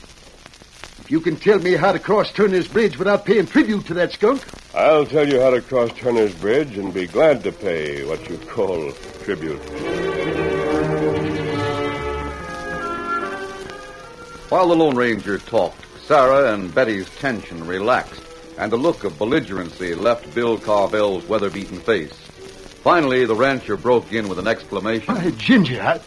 If 1.14 1.18
you 1.18 1.32
can 1.32 1.40
tell 1.40 1.60
me 1.60 1.74
how 1.74 1.92
to 1.92 2.00
cross 2.00 2.32
Turner's 2.32 2.68
Bridge 2.68 2.98
without 2.98 3.24
paying 3.24 3.46
tribute 3.46 3.86
to 3.86 3.94
that 3.94 4.14
skunk, 4.14 4.44
I'll 4.74 5.06
tell 5.06 5.32
you 5.32 5.40
how 5.40 5.52
to 5.52 5.62
cross 5.62 5.92
Turner's 5.92 6.34
Bridge 6.34 6.76
and 6.76 6.92
be 6.92 7.06
glad 7.06 7.44
to 7.44 7.52
pay 7.52 8.04
what 8.04 8.28
you 8.28 8.36
call 8.40 8.92
tribute. 9.24 9.60
While 14.50 14.70
the 14.70 14.76
Lone 14.76 14.96
Ranger 14.96 15.38
talked, 15.38 15.86
Sarah 16.08 16.52
and 16.52 16.74
Betty's 16.74 17.08
tension 17.18 17.68
relaxed, 17.68 18.24
and 18.58 18.74
a 18.74 18.76
look 18.76 19.04
of 19.04 19.14
belligerency 19.20 19.94
left 19.94 20.34
Bill 20.34 20.58
Carvel's 20.58 21.28
weather-beaten 21.28 21.82
face. 21.82 22.14
Finally, 22.82 23.26
the 23.26 23.36
rancher 23.36 23.78
broke 23.78 24.12
in 24.12 24.30
with 24.30 24.40
an 24.40 24.48
exclamation. 24.48 25.14
Why, 25.14 25.30
Ginger, 25.30 25.80
I, 25.80 26.00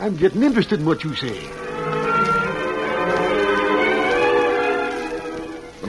I'm 0.00 0.16
getting 0.16 0.42
interested 0.42 0.80
in 0.80 0.86
what 0.86 1.04
you 1.04 1.14
say. 1.14 1.67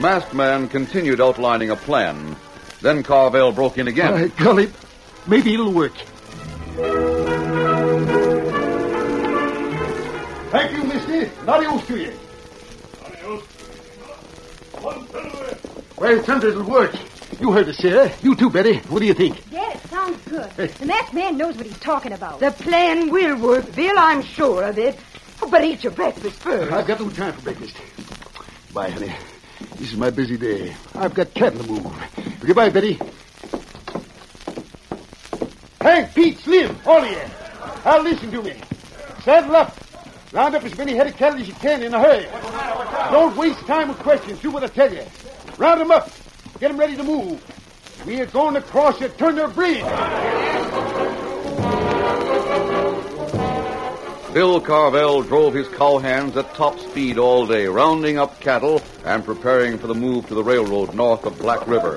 The 0.00 0.06
masked 0.06 0.32
man 0.32 0.66
continued 0.66 1.20
outlining 1.20 1.68
a 1.68 1.76
plan. 1.76 2.34
Then 2.80 3.02
Carvel 3.02 3.52
broke 3.52 3.76
in 3.76 3.86
again. 3.86 4.30
By 4.30 4.42
golly, 4.42 4.72
maybe 5.26 5.52
it'll 5.52 5.74
work. 5.74 5.92
Thank 10.52 10.72
you, 10.72 10.84
mister. 10.84 11.30
Adios 11.46 11.86
to 11.86 11.98
you. 11.98 12.12
Well, 15.98 16.22
thunder, 16.22 16.48
it'll 16.48 16.62
work. 16.64 16.94
You 17.38 17.52
heard 17.52 17.68
us, 17.68 17.76
Sarah. 17.76 18.10
You 18.22 18.34
too, 18.34 18.48
Betty. 18.48 18.78
What 18.88 19.00
do 19.00 19.04
you 19.04 19.12
think? 19.12 19.50
Dad, 19.50 19.76
it 19.76 19.82
sounds 19.90 20.18
good. 20.24 20.50
The 20.70 20.86
masked 20.86 21.12
man 21.12 21.36
knows 21.36 21.58
what 21.58 21.66
he's 21.66 21.78
talking 21.78 22.12
about. 22.12 22.40
The 22.40 22.52
plan 22.52 23.10
will 23.10 23.36
work, 23.36 23.76
Bill. 23.76 23.98
I'm 23.98 24.22
sure 24.22 24.64
of 24.64 24.78
it. 24.78 24.98
Oh, 25.42 25.50
but 25.50 25.62
eat 25.62 25.84
your 25.84 25.92
breakfast 25.92 26.36
first. 26.40 26.72
I've 26.72 26.86
got 26.86 27.00
no 27.00 27.10
time 27.10 27.34
for 27.34 27.42
breakfast. 27.42 27.76
Bye, 28.72 28.88
honey. 28.88 29.12
This 29.80 29.92
is 29.92 29.98
my 29.98 30.10
busy 30.10 30.36
day. 30.36 30.76
I've 30.94 31.14
got 31.14 31.32
cattle 31.32 31.64
to 31.64 31.70
move. 31.70 32.40
Goodbye, 32.40 32.68
Betty. 32.68 33.00
Hank, 35.80 36.14
Pete, 36.14 36.38
Slim, 36.40 36.76
all 36.84 37.02
of 37.02 37.10
you. 37.10 37.16
Now 37.86 38.02
listen 38.02 38.30
to 38.30 38.42
me. 38.42 38.60
Saddle 39.22 39.56
up. 39.56 39.74
Round 40.32 40.54
up 40.54 40.64
as 40.64 40.76
many 40.76 40.92
head 40.92 41.06
of 41.06 41.16
cattle 41.16 41.40
as 41.40 41.48
you 41.48 41.54
can 41.54 41.82
in 41.82 41.94
a 41.94 41.98
hurry. 41.98 42.26
Don't 43.10 43.34
waste 43.38 43.60
time 43.60 43.88
with 43.88 43.98
questions. 44.00 44.38
Do 44.40 44.50
what 44.50 44.62
I 44.62 44.66
tell 44.66 44.92
you. 44.92 45.06
Round 45.56 45.80
them 45.80 45.90
up. 45.90 46.10
Get 46.58 46.68
them 46.68 46.76
ready 46.76 46.96
to 46.96 47.02
move. 47.02 47.42
We 48.04 48.20
are 48.20 48.26
going 48.26 48.56
to 48.56 48.60
cross 48.60 48.98
the 48.98 49.08
Turner 49.08 49.48
Bridge. 49.48 49.82
Bill 54.32 54.60
Carvel 54.60 55.22
drove 55.22 55.54
his 55.54 55.66
cowhands 55.68 56.36
at 56.36 56.54
top 56.54 56.78
speed 56.78 57.18
all 57.18 57.46
day, 57.48 57.66
rounding 57.66 58.16
up 58.16 58.38
cattle 58.40 58.80
and 59.04 59.24
preparing 59.24 59.76
for 59.76 59.88
the 59.88 59.94
move 59.94 60.28
to 60.28 60.34
the 60.34 60.44
railroad 60.44 60.94
north 60.94 61.24
of 61.24 61.36
Black 61.38 61.66
River. 61.66 61.96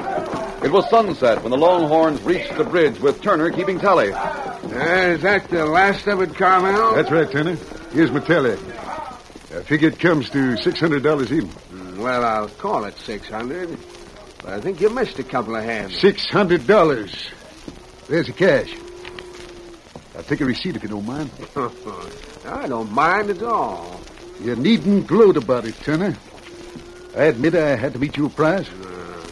It 0.64 0.72
was 0.72 0.90
sunset 0.90 1.44
when 1.44 1.52
the 1.52 1.58
Longhorns 1.58 2.22
reached 2.24 2.58
the 2.58 2.64
bridge 2.64 3.00
with 3.00 3.22
Turner 3.22 3.52
keeping 3.52 3.80
tally. 3.80 4.12
Uh, 4.12 4.60
is 4.64 5.22
that 5.22 5.48
the 5.50 5.66
last 5.66 6.08
of 6.08 6.22
it, 6.22 6.34
Carvel? 6.34 6.96
That's 6.96 7.12
right, 7.12 7.30
Turner. 7.30 7.56
Here's 7.92 8.12
my 8.12 8.20
tally. 8.20 8.54
I 8.54 9.62
figure 9.62 9.90
it 9.90 10.00
comes 10.00 10.30
to 10.32 10.56
$600 10.56 11.32
even. 11.32 12.02
Well, 12.02 12.26
I'll 12.26 12.50
call 12.50 12.86
it 12.86 12.98
600. 12.98 13.78
But 14.44 14.54
I 14.54 14.60
think 14.60 14.82
you 14.82 14.90
missed 14.90 15.20
a 15.20 15.24
couple 15.24 15.56
of 15.56 15.64
hands. 15.64 16.00
Six 16.00 16.30
hundred 16.30 16.68
dollars. 16.68 17.14
There's 18.10 18.28
the 18.28 18.34
cash. 18.34 18.74
I'll 20.16 20.24
take 20.24 20.42
a 20.42 20.46
receipt 20.46 20.76
if 20.76 20.84
you 20.84 20.90
don't 20.90 21.06
mind. 21.06 21.32
I 22.46 22.68
don't 22.68 22.92
mind 22.92 23.30
at 23.30 23.42
all. 23.42 24.00
You 24.42 24.56
needn't 24.56 25.08
gloat 25.08 25.38
about 25.38 25.66
it, 25.66 25.76
Turner. 25.82 26.16
I 27.16 27.26
admit 27.26 27.56
I 27.56 27.76
had 27.76 27.94
to 27.94 28.00
meet 28.00 28.18
your 28.18 28.30
price. 28.30 28.68
Uh, 28.68 29.26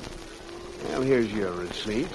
well, 0.89 1.01
here's 1.01 1.31
your 1.31 1.51
receipt. 1.51 2.07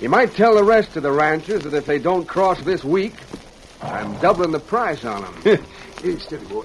You 0.00 0.08
might 0.08 0.34
tell 0.34 0.54
the 0.54 0.64
rest 0.64 0.96
of 0.96 1.02
the 1.02 1.12
ranchers 1.12 1.62
that 1.64 1.74
if 1.74 1.86
they 1.86 1.98
don't 1.98 2.26
cross 2.26 2.60
this 2.62 2.82
week, 2.82 3.14
I'm 3.82 4.18
doubling 4.20 4.52
the 4.52 4.60
price 4.60 5.04
on 5.04 5.22
them. 5.22 5.60
Hey, 6.02 6.18
steady, 6.18 6.44
boy. 6.46 6.64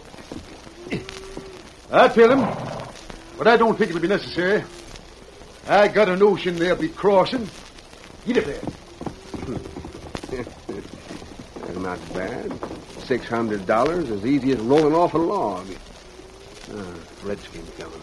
I 1.91 2.07
tell 2.07 2.31
him, 2.31 2.39
but 3.37 3.47
I 3.47 3.57
don't 3.57 3.77
think 3.77 3.89
it'll 3.89 4.01
be 4.01 4.07
necessary. 4.07 4.63
I 5.67 5.87
got 5.87 6.09
a 6.09 6.15
notion 6.15 6.55
they'll 6.55 6.75
be 6.75 6.89
crossing. 6.89 7.49
Get 8.25 8.37
up 8.37 8.45
there. 8.45 8.61
Well, 11.74 11.74
Not 11.85 12.13
bad. 12.15 12.51
Six 13.03 13.27
hundred 13.27 13.67
dollars, 13.67 14.09
as 14.09 14.25
easy 14.25 14.53
as 14.53 14.57
rolling 14.57 14.95
off 14.95 15.13
a 15.13 15.19
log. 15.19 15.67
Uh, 16.73 16.83
Redskin 17.23 17.63
coming. 17.77 18.01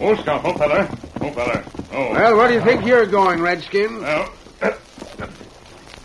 Oh, 0.00 0.16
stop. 0.16 0.44
Oh, 0.44 0.54
fella. 0.54 0.98
Oh, 1.20 1.30
fella. 1.30 1.64
Oh. 1.92 2.10
Well, 2.10 2.36
where 2.36 2.48
do 2.48 2.54
you 2.54 2.60
think 2.62 2.84
you're 2.84 3.06
going, 3.06 3.40
Redskin? 3.40 4.02
Well, 4.02 4.32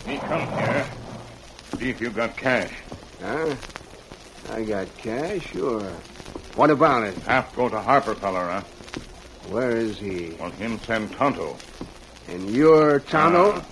me 0.06 0.18
come 0.18 0.46
here. 0.46 0.86
See 1.80 1.90
if 1.90 2.00
you 2.00 2.10
got 2.10 2.36
cash. 2.36 2.72
Huh? 3.20 3.56
I 4.52 4.62
got 4.62 4.96
cash, 4.96 5.44
sure. 5.50 5.90
What 6.54 6.70
about 6.70 7.02
it? 7.02 7.18
Half 7.24 7.56
go 7.56 7.68
to 7.68 7.80
Harper 7.80 8.14
feller, 8.14 8.48
huh? 8.48 8.60
Where 9.50 9.76
is 9.76 9.98
he? 9.98 10.36
Want 10.38 10.54
him 10.54 10.78
send 10.86 11.10
Tonto. 11.14 11.56
And 12.28 12.48
you're 12.50 13.00
Tonto? 13.00 13.54
Ah. 13.56 13.64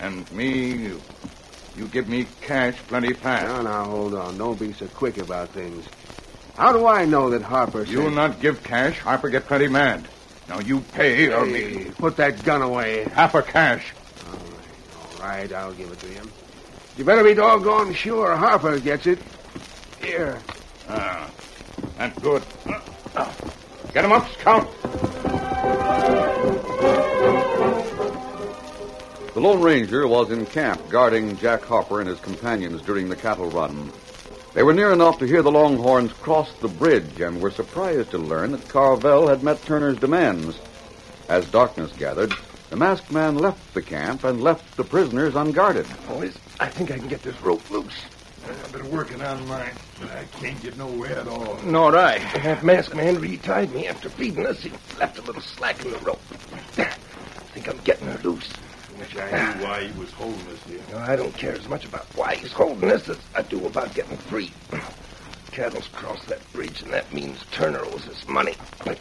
And 0.00 0.30
me, 0.32 0.72
you, 0.72 1.00
you 1.76 1.86
give 1.88 2.08
me 2.08 2.26
cash 2.40 2.76
plenty 2.88 3.12
fast. 3.12 3.46
Now, 3.46 3.62
now, 3.62 3.84
hold 3.84 4.14
on. 4.14 4.38
Don't 4.38 4.58
be 4.58 4.72
so 4.72 4.86
quick 4.88 5.18
about 5.18 5.50
things. 5.50 5.84
How 6.56 6.72
do 6.72 6.86
I 6.86 7.04
know 7.04 7.30
that 7.30 7.42
Harper 7.42 7.84
You 7.84 8.02
sent- 8.04 8.14
not 8.16 8.40
give 8.40 8.62
cash, 8.62 8.98
Harper 8.98 9.28
get 9.28 9.46
plenty 9.46 9.68
mad. 9.68 10.08
Now 10.48 10.60
you 10.60 10.80
pay 10.80 11.28
or 11.32 11.44
Hey, 11.46 11.74
me. 11.76 11.84
put 11.98 12.16
that 12.16 12.42
gun 12.42 12.62
away. 12.62 13.04
Half 13.12 13.34
a 13.34 13.42
cash. 13.42 13.92
All 14.26 14.32
right, 14.34 15.20
all 15.20 15.28
right, 15.28 15.52
I'll 15.52 15.72
give 15.74 15.90
it 15.92 16.00
to 16.00 16.06
him. 16.06 16.30
You 16.96 17.04
better 17.04 17.22
be 17.22 17.34
doggone 17.34 17.94
sure 17.94 18.34
Harper 18.34 18.78
gets 18.80 19.06
it. 19.06 19.18
Here. 20.00 20.40
Ah, 20.88 21.30
that's 21.98 22.18
good. 22.20 22.42
Get 23.92 24.04
him 24.04 24.12
up, 24.12 24.28
Scout. 24.32 24.68
The 29.38 29.44
Lone 29.44 29.62
Ranger 29.62 30.08
was 30.08 30.32
in 30.32 30.46
camp 30.46 30.90
guarding 30.90 31.36
Jack 31.36 31.62
Harper 31.62 32.00
and 32.00 32.08
his 32.08 32.18
companions 32.18 32.82
during 32.82 33.08
the 33.08 33.14
cattle 33.14 33.48
run. 33.48 33.92
They 34.52 34.64
were 34.64 34.74
near 34.74 34.92
enough 34.92 35.20
to 35.20 35.28
hear 35.28 35.42
the 35.42 35.52
Longhorns 35.52 36.12
cross 36.14 36.52
the 36.54 36.66
bridge 36.66 37.20
and 37.20 37.40
were 37.40 37.52
surprised 37.52 38.10
to 38.10 38.18
learn 38.18 38.50
that 38.50 38.68
Carvel 38.68 39.28
had 39.28 39.44
met 39.44 39.64
Turner's 39.64 39.96
demands. 39.96 40.58
As 41.28 41.48
darkness 41.52 41.92
gathered, 41.92 42.34
the 42.70 42.76
masked 42.76 43.12
man 43.12 43.38
left 43.38 43.74
the 43.74 43.80
camp 43.80 44.24
and 44.24 44.42
left 44.42 44.76
the 44.76 44.82
prisoners 44.82 45.36
unguarded. 45.36 45.86
Boys, 46.08 46.36
I 46.58 46.66
think 46.66 46.90
I 46.90 46.98
can 46.98 47.06
get 47.06 47.22
this 47.22 47.40
rope 47.40 47.70
loose. 47.70 48.06
I've 48.44 48.72
been 48.72 48.90
working 48.90 49.22
on 49.22 49.46
mine, 49.46 49.70
but 50.00 50.10
I 50.10 50.24
can't 50.40 50.60
get 50.60 50.76
nowhere 50.76 51.16
at 51.16 51.28
all. 51.28 51.60
Nor 51.62 51.96
I. 51.96 52.18
That 52.42 52.64
masked 52.64 52.96
man 52.96 53.18
retied 53.18 53.72
me 53.72 53.86
after 53.86 54.10
feeding 54.10 54.44
us. 54.44 54.64
He 54.64 54.72
left 54.98 55.16
a 55.16 55.22
little 55.22 55.42
slack 55.42 55.84
in 55.84 55.92
the 55.92 55.98
rope. 55.98 56.20
I 56.76 56.82
think 57.52 57.68
I'm 57.68 57.78
getting 57.84 58.08
her 58.08 58.18
loose. 58.24 58.52
Why 59.14 59.88
he 59.90 59.98
was 59.98 60.10
holding 60.12 60.46
us 60.48 60.62
here. 60.64 60.80
No, 60.90 60.98
I 60.98 61.16
don't 61.16 61.34
care 61.36 61.54
as 61.54 61.68
much 61.68 61.84
about 61.84 62.06
why 62.14 62.34
he's 62.36 62.52
holding 62.52 62.90
us 62.90 63.08
as 63.08 63.18
I 63.34 63.42
do 63.42 63.66
about 63.66 63.94
getting 63.94 64.16
free. 64.16 64.52
Cattle's 65.50 65.88
crossed 65.88 66.28
that 66.28 66.52
bridge, 66.52 66.82
and 66.82 66.92
that 66.92 67.12
means 67.12 67.44
Turner 67.50 67.80
owes 67.80 68.06
us 68.08 68.28
money. 68.28 68.54
We, 68.86 68.96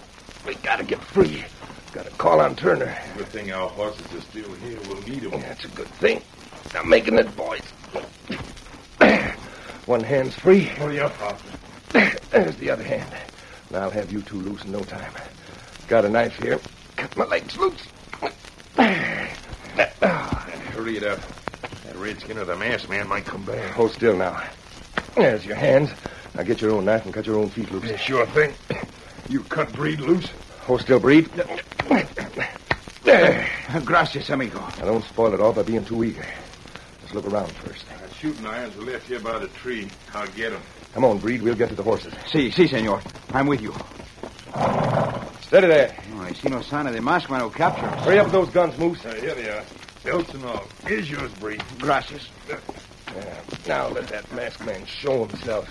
we 0.45 0.55
gotta 0.55 0.83
get 0.83 1.01
free. 1.01 1.43
Gotta 1.91 2.09
call 2.11 2.39
on 2.39 2.55
Turner. 2.55 2.97
Good 3.17 3.27
thing 3.27 3.51
our 3.51 3.69
horses 3.69 4.13
are 4.13 4.21
still 4.21 4.51
here. 4.55 4.79
We'll 4.87 5.01
need 5.01 5.21
them. 5.21 5.41
That's 5.41 5.65
a 5.65 5.69
good 5.69 5.87
thing. 5.87 6.21
Now 6.73 6.83
making 6.83 7.17
it, 7.17 7.35
boys. 7.35 7.61
One 9.85 10.03
hand's 10.03 10.35
free. 10.35 10.63
Hurry 10.63 10.99
up, 10.99 11.13
Harper. 11.13 12.17
There's 12.31 12.55
the 12.57 12.69
other 12.69 12.83
hand. 12.83 13.13
And 13.69 13.77
I'll 13.77 13.91
have 13.91 14.11
you 14.11 14.21
two 14.21 14.39
loose 14.39 14.63
in 14.63 14.71
no 14.71 14.81
time. 14.81 15.11
Got 15.87 16.05
a 16.05 16.09
knife 16.09 16.37
here. 16.41 16.59
Cut 16.95 17.15
my 17.17 17.25
legs 17.25 17.57
loose. 17.57 17.87
Hurry 20.01 20.97
it 20.97 21.03
up. 21.03 21.19
That 21.85 21.95
redskin 21.95 22.37
or 22.37 22.45
the 22.45 22.55
masked 22.55 22.89
man 22.89 23.07
might 23.07 23.25
come 23.25 23.43
back. 23.45 23.71
Hold 23.71 23.91
still 23.91 24.15
now. 24.15 24.41
There's 25.15 25.45
your 25.45 25.55
hands. 25.55 25.89
Now 26.35 26.43
get 26.43 26.61
your 26.61 26.71
own 26.71 26.85
knife 26.85 27.05
and 27.05 27.13
cut 27.13 27.25
your 27.25 27.37
own 27.37 27.49
feet 27.49 27.71
loose. 27.71 27.85
Yeah, 27.85 27.97
sure 27.97 28.25
thing. 28.27 28.53
You 29.29 29.41
cut 29.41 29.73
Breed 29.73 29.99
loose? 29.99 30.27
Hold 30.61 30.81
still, 30.81 30.99
breed. 30.99 31.29
Gracias, 33.85 34.29
amigo. 34.29 34.59
Now 34.59 34.85
don't 34.85 35.03
spoil 35.05 35.33
it 35.33 35.39
all 35.39 35.53
by 35.53 35.63
being 35.63 35.83
too 35.85 36.03
eager. 36.03 36.25
Let's 37.01 37.13
look 37.13 37.25
around 37.27 37.51
first. 37.53 37.85
The 37.87 38.13
shooting 38.15 38.45
irons 38.45 38.75
are 38.77 38.81
left 38.81 39.07
here 39.07 39.19
by 39.19 39.39
the 39.39 39.47
tree. 39.47 39.89
I'll 40.13 40.27
get 40.27 40.51
them. 40.51 40.61
Come 40.93 41.05
on, 41.05 41.17
Breed. 41.19 41.41
We'll 41.41 41.55
get 41.55 41.69
to 41.69 41.75
the 41.75 41.83
horses. 41.83 42.13
Si, 42.27 42.51
si, 42.51 42.67
senor. 42.67 43.01
I'm 43.33 43.47
with 43.47 43.61
you. 43.61 43.73
Steady 45.41 45.67
there. 45.67 45.95
Oh, 46.13 46.21
I 46.21 46.33
see 46.33 46.49
no 46.49 46.61
sign 46.61 46.87
of 46.87 46.93
the 46.93 47.01
masked 47.01 47.31
man 47.31 47.41
who 47.41 47.49
captured 47.49 47.85
us. 47.85 48.03
Hurry 48.05 48.19
up 48.19 48.25
with 48.25 48.33
those 48.33 48.49
guns, 48.49 48.77
Moose. 48.77 49.05
Uh, 49.05 49.13
here 49.15 49.33
they 49.33 49.49
are. 49.49 49.63
Belts 50.07 50.33
and 50.33 50.45
all. 50.45 50.63
Here's 50.85 51.09
yours, 51.11 51.31
Breed. 51.33 51.61
Gracias. 51.79 52.29
Yeah, 52.47 53.41
now 53.67 53.87
let 53.89 54.07
that 54.07 54.31
masked 54.33 54.65
man 54.65 54.85
show 54.85 55.25
himself. 55.25 55.67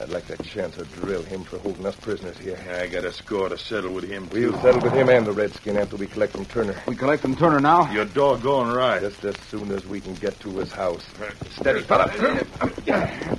I'd 0.00 0.10
like 0.10 0.26
that 0.26 0.44
chance 0.44 0.76
to 0.76 0.84
drill 0.84 1.22
him 1.22 1.42
for 1.44 1.58
holding 1.58 1.84
us 1.86 1.94
prisoners 1.96 2.36
here. 2.38 2.56
I 2.80 2.86
got 2.88 3.04
a 3.04 3.12
score 3.12 3.48
to 3.48 3.56
settle 3.58 3.92
with 3.92 4.04
him, 4.04 4.28
We'll 4.32 4.52
too. 4.52 4.58
settle 4.60 4.80
with 4.80 4.92
him 4.92 5.08
and 5.08 5.24
the 5.26 5.32
redskin 5.32 5.76
after 5.76 5.96
we 5.96 6.06
collect 6.06 6.32
from 6.32 6.44
Turner. 6.46 6.74
We 6.86 6.94
collect 6.96 7.22
from 7.22 7.34
Turner 7.36 7.60
now? 7.60 7.90
You're 7.92 8.04
doggone 8.04 8.72
right. 8.74 9.00
Just 9.00 9.24
as 9.24 9.36
soon 9.50 9.70
as 9.72 9.86
we 9.86 10.00
can 10.00 10.14
get 10.14 10.38
to 10.40 10.50
his 10.50 10.72
house. 10.72 11.04
Steady, 11.50 11.82
fella. 11.82 12.10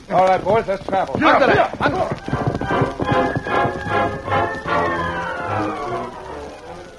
All 0.10 0.28
right, 0.28 0.44
boys, 0.44 0.66
let's 0.68 0.86
travel. 0.86 1.16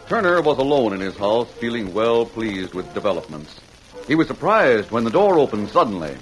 Turner 0.08 0.40
was 0.40 0.58
alone 0.58 0.92
in 0.92 1.00
his 1.00 1.16
house, 1.16 1.50
feeling 1.52 1.92
well 1.92 2.24
pleased 2.26 2.74
with 2.74 2.92
developments. 2.94 3.60
He 4.06 4.14
was 4.14 4.28
surprised 4.28 4.92
when 4.92 5.02
the 5.02 5.10
door 5.10 5.36
opened 5.38 5.68
suddenly. 5.70 6.14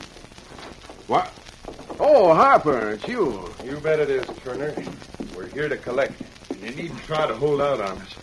What? 1.07 1.31
Oh, 2.01 2.33
Harper, 2.35 2.93
it's 2.93 3.07
you. 3.07 3.53
You 3.63 3.79
bet 3.81 4.01
it 4.01 4.09
is, 4.09 4.25
Turner. 4.39 4.75
We're 5.37 5.49
here 5.49 5.69
to 5.69 5.77
collect. 5.77 6.21
You 6.63 6.71
needn't 6.71 6.99
try 7.01 7.27
to 7.27 7.35
hold 7.35 7.61
out 7.61 7.81
on 7.81 7.99
us. 7.99 8.15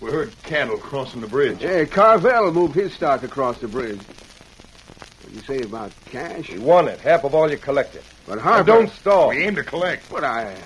We 0.00 0.10
heard 0.10 0.32
cattle 0.42 0.76
crossing 0.76 1.20
the 1.20 1.28
bridge. 1.28 1.60
Hey, 1.60 1.86
Carvel 1.86 2.52
moved 2.52 2.74
his 2.74 2.92
stock 2.92 3.22
across 3.22 3.58
the 3.58 3.68
bridge. 3.68 4.00
What 4.00 5.22
did 5.26 5.34
you 5.34 5.40
say 5.42 5.60
about 5.62 5.92
cash? 6.06 6.50
We 6.50 6.58
won 6.58 6.88
it. 6.88 6.98
Half 7.00 7.22
of 7.24 7.34
all 7.34 7.48
you 7.50 7.56
collected. 7.58 8.02
But 8.26 8.36
Now, 8.36 8.42
Harper... 8.42 8.64
don't 8.64 8.90
stall. 8.90 9.28
We 9.28 9.44
aim 9.44 9.54
to 9.54 9.62
collect. 9.62 10.10
But 10.10 10.24
I... 10.24 10.56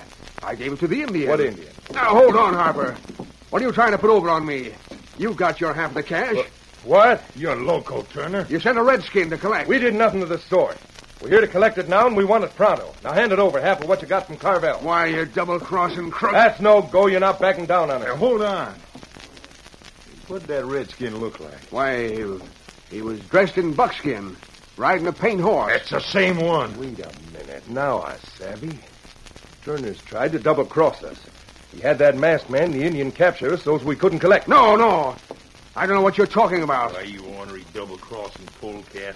I 0.43 0.55
gave 0.55 0.73
it 0.73 0.79
to 0.79 0.87
the 0.87 1.03
Indian. 1.03 1.29
What 1.29 1.39
Indian? 1.39 1.69
Now, 1.93 2.05
hold 2.05 2.35
on, 2.35 2.55
Harper. 2.55 2.97
What 3.51 3.61
are 3.61 3.65
you 3.65 3.71
trying 3.73 3.91
to 3.91 3.97
put 3.97 4.09
over 4.09 4.29
on 4.29 4.45
me? 4.45 4.71
You 5.17 5.33
got 5.33 5.59
your 5.61 5.73
half 5.73 5.89
of 5.89 5.95
the 5.95 6.03
cash. 6.03 6.37
What? 6.85 7.21
You're 7.35 7.55
loco, 7.57 8.01
Turner. 8.03 8.47
You 8.49 8.59
sent 8.59 8.77
a 8.77 8.81
redskin 8.83 9.29
to 9.29 9.37
collect. 9.37 9.67
We 9.67 9.77
did 9.77 9.93
nothing 9.93 10.21
of 10.23 10.29
the 10.29 10.39
sort. 10.39 10.77
We're 11.21 11.29
here 11.29 11.41
to 11.41 11.47
collect 11.47 11.77
it 11.77 11.87
now, 11.89 12.07
and 12.07 12.15
we 12.17 12.23
want 12.23 12.45
it 12.45 12.55
pronto. 12.55 12.93
Now 13.03 13.11
hand 13.11 13.31
it 13.33 13.39
over, 13.39 13.61
half 13.61 13.81
of 13.81 13.89
what 13.89 14.01
you 14.01 14.07
got 14.07 14.25
from 14.25 14.37
Carvel. 14.37 14.79
Why, 14.79 15.07
you 15.07 15.25
double-crossing 15.25 16.09
crook. 16.11 16.31
That's 16.31 16.59
no 16.59 16.81
go. 16.81 17.07
You're 17.07 17.19
not 17.19 17.39
backing 17.39 17.65
down 17.65 17.91
on 17.91 18.01
Now, 18.01 18.13
it. 18.13 18.17
hold 18.17 18.41
on. 18.41 18.73
What'd 20.27 20.47
that 20.47 20.65
redskin 20.65 21.17
look 21.19 21.39
like? 21.41 21.59
Why, 21.71 22.07
he, 22.15 22.39
he 22.89 23.01
was 23.01 23.19
dressed 23.19 23.57
in 23.57 23.73
buckskin, 23.73 24.37
riding 24.77 25.05
a 25.07 25.13
paint 25.13 25.41
horse. 25.41 25.73
That's 25.73 25.89
the 25.91 25.99
same 25.99 26.37
one. 26.39 26.75
Wait 26.79 26.99
a 26.99 27.11
minute. 27.37 27.69
Now 27.69 28.01
I 28.01 28.15
savvy. 28.37 28.79
Turner's 29.65 30.01
tried 30.01 30.31
to 30.31 30.39
double 30.39 30.65
cross 30.65 31.03
us. 31.03 31.19
He 31.73 31.79
had 31.79 31.99
that 31.99 32.17
masked 32.17 32.49
man, 32.49 32.71
the 32.71 32.83
Indian, 32.83 33.11
capture 33.11 33.53
us 33.53 33.63
so 33.63 33.77
we 33.77 33.95
couldn't 33.95 34.19
collect. 34.19 34.47
No, 34.47 34.75
no. 34.75 35.15
I 35.75 35.85
don't 35.85 35.95
know 35.95 36.01
what 36.01 36.17
you're 36.17 36.27
talking 36.27 36.63
about. 36.63 36.93
Why, 36.93 37.01
you 37.03 37.23
ornery 37.23 37.63
double-crossing 37.73 38.45
polecat. 38.59 39.15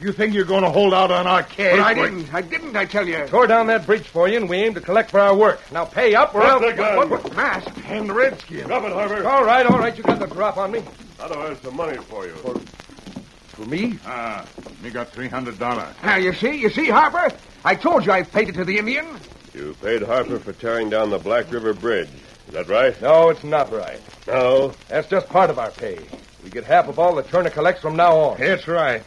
You 0.00 0.12
think 0.12 0.34
you're 0.34 0.44
going 0.44 0.64
to 0.64 0.70
hold 0.70 0.92
out 0.92 1.10
on 1.10 1.26
our 1.26 1.42
cash? 1.42 1.78
But 1.78 1.80
I 1.80 1.94
didn't. 1.94 2.34
I 2.34 2.42
didn't, 2.42 2.76
I 2.76 2.84
tell 2.84 3.06
you. 3.06 3.26
Tore 3.28 3.46
down 3.46 3.68
that 3.68 3.86
bridge 3.86 4.06
for 4.06 4.28
you, 4.28 4.36
and 4.36 4.48
we 4.48 4.58
aim 4.58 4.74
to 4.74 4.80
collect 4.80 5.10
for 5.12 5.20
our 5.20 5.34
work. 5.34 5.60
Now 5.72 5.84
pay 5.84 6.14
up, 6.14 6.34
or 6.34 6.40
Drop 6.40 6.62
else. 6.62 6.72
the 6.72 6.76
gun. 6.76 6.96
What- 6.96 7.10
what- 7.10 7.36
Mask. 7.36 7.68
Hand 7.76 8.10
the 8.10 8.14
redskin. 8.14 8.66
Drop 8.66 8.84
it, 8.84 8.92
Harper. 8.92 9.26
All 9.26 9.44
right, 9.44 9.64
all 9.64 9.78
right. 9.78 9.96
You 9.96 10.02
got 10.02 10.18
the 10.18 10.26
drop 10.26 10.56
on 10.58 10.72
me. 10.72 10.82
How 11.18 11.28
do 11.28 11.38
have 11.38 11.62
some 11.62 11.76
money 11.76 11.96
for 11.96 12.26
you? 12.26 12.34
For 12.34 13.64
me? 13.66 13.98
Ah, 14.04 14.44
me 14.82 14.90
got 14.90 15.10
three 15.10 15.28
hundred 15.28 15.58
dollars. 15.60 15.94
Now, 16.02 16.16
you 16.16 16.34
see, 16.34 16.56
you 16.56 16.70
see, 16.70 16.88
Harper? 16.90 17.34
I 17.64 17.76
told 17.76 18.04
you 18.04 18.10
I 18.12 18.24
paid 18.24 18.48
it 18.48 18.56
to 18.56 18.64
the 18.64 18.78
Indian. 18.78 19.06
You 19.54 19.76
paid 19.80 20.02
Harper 20.02 20.40
for 20.40 20.52
tearing 20.52 20.90
down 20.90 21.10
the 21.10 21.18
Black 21.18 21.50
River 21.52 21.74
Bridge. 21.74 22.08
Is 22.48 22.54
that 22.54 22.68
right? 22.68 23.00
No, 23.00 23.28
it's 23.28 23.44
not 23.44 23.72
right. 23.72 24.00
No. 24.26 24.74
That's 24.88 25.08
just 25.08 25.28
part 25.28 25.48
of 25.48 25.58
our 25.60 25.70
pay. 25.70 25.98
We 26.42 26.50
get 26.50 26.64
half 26.64 26.88
of 26.88 26.98
all 26.98 27.14
that 27.14 27.28
Turner 27.28 27.50
collects 27.50 27.80
from 27.80 27.94
now 27.94 28.16
on. 28.16 28.38
That's 28.38 28.66
right. 28.66 29.04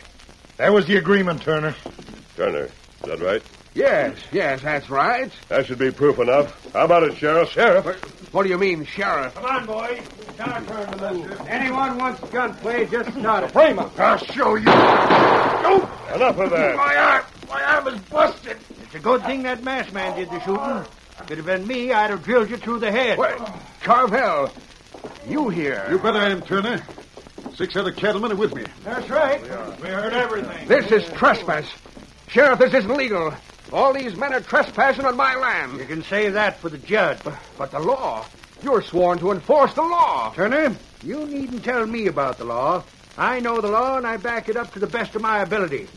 That 0.55 0.71
was 0.71 0.87
the 0.87 0.95
agreement, 0.95 1.41
Turner. 1.41 1.75
Turner, 2.35 2.63
is 2.63 2.71
that 3.03 3.19
right? 3.19 3.43
Yes, 3.75 4.17
yes, 4.31 4.61
that's 4.63 4.89
right. 4.89 5.31
That 5.49 5.67
should 5.67 5.77
be 5.77 5.91
proof 5.91 6.17
enough. 6.17 6.73
How 6.73 6.85
about 6.85 7.03
it, 7.03 7.15
Sheriff? 7.17 7.51
Sheriff? 7.51 7.85
What 8.33 8.43
do 8.43 8.49
you 8.49 8.57
mean, 8.57 8.85
Sheriff? 8.85 9.35
Come 9.35 9.45
on, 9.45 9.65
boys. 9.67 10.01
It's 10.21 10.39
our 10.39 10.61
turn 10.63 10.97
to 10.97 11.13
move. 11.13 11.41
Anyone 11.47 11.97
wants 11.99 12.21
gunplay, 12.31 12.87
just 12.87 13.11
start 13.11 13.43
it. 13.43 13.51
Frame 13.51 13.77
him. 13.77 13.91
I'll 13.97 14.17
show 14.17 14.55
you. 14.55 14.61
Enough 14.63 16.39
of 16.39 16.49
that. 16.49 16.75
My 16.75 16.95
arm, 16.95 17.25
my 17.49 17.63
arm 17.63 17.87
is 17.89 17.99
busted. 18.01 18.57
It's 18.97 19.05
a 19.05 19.09
good 19.09 19.25
thing 19.25 19.43
that 19.43 19.61
masked 19.61 19.93
man 19.93 20.17
did 20.17 20.31
the 20.31 20.39
shooting. 20.39 20.83
If 21.21 21.29
it 21.29 21.37
had 21.37 21.45
been 21.45 21.67
me, 21.67 21.93
I'd 21.93 22.09
have 22.09 22.23
drilled 22.23 22.49
you 22.49 22.57
through 22.57 22.79
the 22.79 22.91
head. 22.91 23.19
What? 23.19 23.47
Carvel, 23.81 24.51
you 25.27 25.49
here? 25.49 25.85
You 25.91 25.99
bet 25.99 26.15
I 26.15 26.31
am, 26.31 26.41
Turner. 26.41 26.83
Six 27.53 27.75
other 27.75 27.91
cattlemen 27.91 28.31
are 28.31 28.35
with 28.35 28.55
me. 28.55 28.63
That's 28.83 29.07
right. 29.07 29.39
We 29.79 29.87
heard 29.87 30.13
everything. 30.13 30.67
This 30.67 30.91
is 30.91 31.05
trespass. 31.15 31.67
Sheriff, 32.29 32.57
this 32.57 32.73
isn't 32.73 32.97
legal. 32.97 33.35
All 33.71 33.93
these 33.93 34.15
men 34.15 34.33
are 34.33 34.41
trespassing 34.41 35.05
on 35.05 35.15
my 35.15 35.35
land. 35.35 35.77
You 35.77 35.85
can 35.85 36.01
say 36.01 36.29
that 36.31 36.59
for 36.59 36.69
the 36.69 36.79
judge. 36.79 37.19
But 37.55 37.69
the 37.69 37.79
law. 37.79 38.25
You're 38.63 38.81
sworn 38.81 39.19
to 39.19 39.31
enforce 39.31 39.75
the 39.75 39.83
law. 39.83 40.33
Turner, 40.33 40.75
you 41.03 41.27
needn't 41.27 41.63
tell 41.63 41.85
me 41.85 42.07
about 42.07 42.39
the 42.39 42.45
law. 42.45 42.83
I 43.15 43.41
know 43.41 43.61
the 43.61 43.67
law, 43.67 43.97
and 43.97 44.07
I 44.07 44.17
back 44.17 44.49
it 44.49 44.57
up 44.57 44.73
to 44.73 44.79
the 44.79 44.87
best 44.87 45.15
of 45.15 45.21
my 45.21 45.43
ability. 45.43 45.87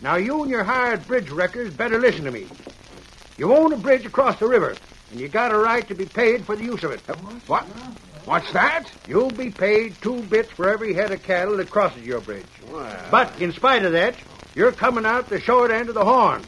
Now, 0.00 0.16
you 0.16 0.42
and 0.42 0.50
your 0.50 0.64
hired 0.64 1.06
bridge 1.06 1.30
wreckers 1.30 1.72
better 1.72 1.98
listen 1.98 2.24
to 2.24 2.30
me. 2.30 2.46
You 3.36 3.54
own 3.54 3.72
a 3.72 3.76
bridge 3.76 4.06
across 4.06 4.38
the 4.38 4.46
river, 4.46 4.76
and 5.10 5.20
you 5.20 5.28
got 5.28 5.52
a 5.52 5.56
right 5.58 5.86
to 5.88 5.94
be 5.94 6.06
paid 6.06 6.44
for 6.44 6.56
the 6.56 6.64
use 6.64 6.82
of 6.84 6.92
it. 6.92 7.00
What? 7.46 7.64
What's 8.24 8.52
that? 8.52 8.90
You'll 9.06 9.30
be 9.30 9.50
paid 9.50 9.94
two 10.02 10.22
bits 10.24 10.50
for 10.52 10.68
every 10.68 10.92
head 10.92 11.10
of 11.12 11.22
cattle 11.22 11.56
that 11.56 11.70
crosses 11.70 12.04
your 12.04 12.20
bridge. 12.20 12.44
Well, 12.70 13.08
But 13.10 13.40
in 13.40 13.52
spite 13.52 13.84
of 13.84 13.92
that, 13.92 14.14
you're 14.54 14.72
coming 14.72 15.06
out 15.06 15.28
the 15.28 15.40
short 15.40 15.70
end 15.70 15.88
of 15.88 15.94
the 15.94 16.04
horn. 16.04 16.42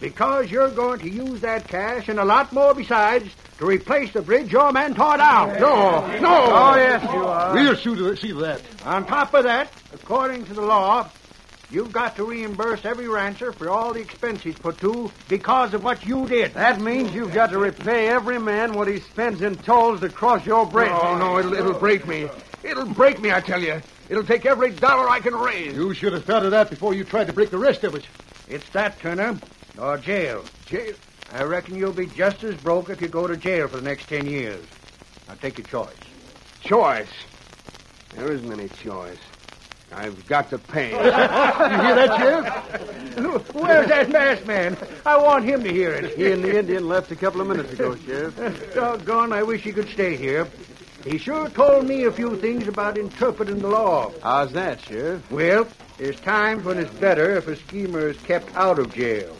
Because 0.00 0.50
you're 0.50 0.70
going 0.70 1.00
to 1.00 1.10
use 1.10 1.42
that 1.42 1.68
cash 1.68 2.08
and 2.08 2.18
a 2.18 2.24
lot 2.24 2.52
more 2.54 2.72
besides 2.74 3.28
to 3.58 3.66
replace 3.66 4.14
the 4.14 4.22
bridge 4.22 4.50
your 4.50 4.72
man 4.72 4.94
tore 4.94 5.18
down. 5.18 5.60
No, 5.60 6.06
no. 6.20 6.46
Oh, 6.48 6.74
yes, 6.76 7.02
you 7.02 7.26
are. 7.26 7.52
We'll 7.52 7.76
see 7.76 7.94
to, 7.96 8.16
see 8.16 8.28
to 8.28 8.34
that. 8.40 8.62
On 8.86 9.06
top 9.06 9.34
of 9.34 9.44
that, 9.44 9.70
according 9.92 10.46
to 10.46 10.54
the 10.54 10.62
law, 10.62 11.10
you've 11.70 11.92
got 11.92 12.16
to 12.16 12.24
reimburse 12.24 12.84
every 12.84 13.08
rancher 13.08 13.52
for 13.52 13.70
all 13.70 13.94
the 13.94 14.00
expense 14.00 14.42
he's 14.42 14.56
put 14.56 14.80
to 14.80 15.10
because 15.28 15.74
of 15.74 15.84
what 15.84 16.04
you 16.04 16.26
did. 16.28 16.54
That 16.54 16.80
means 16.80 17.14
you've 17.14 17.34
got 17.34 17.50
to 17.50 17.58
repay 17.58 18.08
every 18.08 18.38
man 18.38 18.74
what 18.74 18.88
he 18.88 19.00
spends 19.00 19.42
in 19.42 19.56
tolls 19.58 20.00
to 20.00 20.08
cross 20.08 20.44
your 20.44 20.66
bridge. 20.66 20.90
Oh, 20.90 21.16
no, 21.16 21.38
it'll, 21.38 21.54
it'll 21.54 21.74
break 21.74 22.06
me. 22.06 22.28
It'll 22.62 22.86
break 22.86 23.20
me, 23.20 23.32
I 23.32 23.40
tell 23.40 23.62
you. 23.62 23.82
It'll 24.08 24.24
take 24.24 24.44
every 24.44 24.70
dollar 24.72 25.08
I 25.08 25.20
can 25.20 25.34
raise. 25.34 25.74
You 25.74 25.94
should 25.94 26.12
have 26.12 26.24
thought 26.24 26.44
of 26.44 26.50
that 26.50 26.68
before 26.68 26.94
you 26.94 27.04
tried 27.04 27.28
to 27.28 27.32
break 27.32 27.50
the 27.50 27.58
rest 27.58 27.84
of 27.84 27.94
us. 27.94 28.02
It's 28.48 28.68
that, 28.70 28.98
Turner, 28.98 29.38
or 29.78 29.96
jail. 29.98 30.44
Jail? 30.66 30.94
I 31.32 31.44
reckon 31.44 31.76
you'll 31.76 31.92
be 31.92 32.06
just 32.06 32.42
as 32.42 32.56
broke 32.56 32.90
if 32.90 33.00
you 33.00 33.06
go 33.06 33.28
to 33.28 33.36
jail 33.36 33.68
for 33.68 33.76
the 33.76 33.82
next 33.82 34.08
ten 34.08 34.26
years. 34.26 34.64
Now 35.28 35.34
take 35.34 35.58
your 35.58 35.66
choice. 35.68 35.96
Choice. 36.60 37.12
There 38.16 38.32
isn't 38.32 38.52
any 38.52 38.68
choice. 38.68 39.18
I've 39.92 40.26
got 40.26 40.50
to 40.50 40.58
pay. 40.58 40.90
you 40.92 40.96
hear 40.96 41.94
that, 41.94 42.16
Sheriff? 42.18 43.54
Where's 43.54 43.88
that 43.88 44.10
masked 44.10 44.46
man? 44.46 44.76
I 45.04 45.16
want 45.18 45.44
him 45.44 45.64
to 45.64 45.72
hear 45.72 45.92
it. 45.92 46.16
He 46.16 46.30
and 46.30 46.44
the 46.44 46.58
Indian 46.58 46.88
left 46.88 47.10
a 47.10 47.16
couple 47.16 47.40
of 47.40 47.46
minutes 47.46 47.72
ago, 47.72 47.96
Sheriff. 47.96 48.74
Doggone, 48.74 49.32
I 49.32 49.42
wish 49.42 49.62
he 49.62 49.72
could 49.72 49.88
stay 49.88 50.16
here. 50.16 50.46
He 51.04 51.18
sure 51.18 51.48
told 51.48 51.86
me 51.86 52.04
a 52.04 52.12
few 52.12 52.36
things 52.36 52.68
about 52.68 52.98
interpreting 52.98 53.58
the 53.58 53.68
law. 53.68 54.12
How's 54.22 54.52
that, 54.52 54.80
Sheriff? 54.82 55.30
Well, 55.30 55.66
there's 55.96 56.20
times 56.20 56.64
when 56.64 56.78
it's 56.78 56.92
better 56.94 57.36
if 57.36 57.48
a 57.48 57.56
schemer 57.56 58.08
is 58.08 58.18
kept 58.18 58.54
out 58.54 58.78
of 58.78 58.92
jail. 58.92 59.36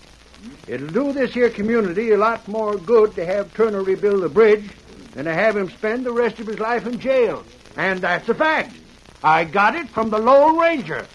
It'll 0.67 0.89
do 0.89 1.13
this 1.13 1.35
here 1.35 1.51
community 1.51 2.13
a 2.13 2.17
lot 2.17 2.49
more 2.49 2.77
good 2.77 3.15
to 3.17 3.27
have 3.27 3.53
Turner 3.55 3.83
rebuild 3.83 4.23
the 4.23 4.29
bridge 4.29 4.71
than 5.13 5.27
to 5.27 5.35
have 5.35 5.57
him 5.57 5.69
spend 5.69 6.07
the 6.07 6.13
rest 6.13 6.39
of 6.41 6.47
his 6.47 6.59
life 6.59 6.87
in 6.87 6.99
jail. 6.99 7.45
And 7.77 8.01
that's 8.01 8.29
a 8.29 8.35
fact. 8.35 8.73
I 9.23 9.45
got 9.45 9.75
it 9.75 9.89
from 9.91 10.09
the 10.11 10.19
Lone 10.19 10.59
Ranger. 10.59 11.07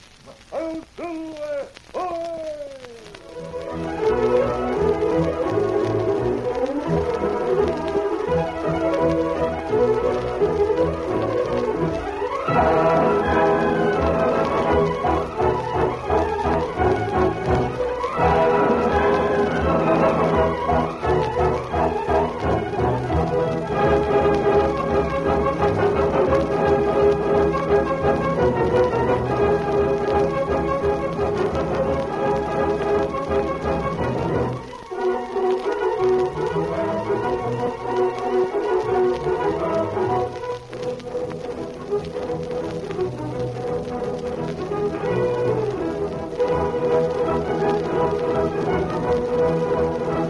you 49.98 50.25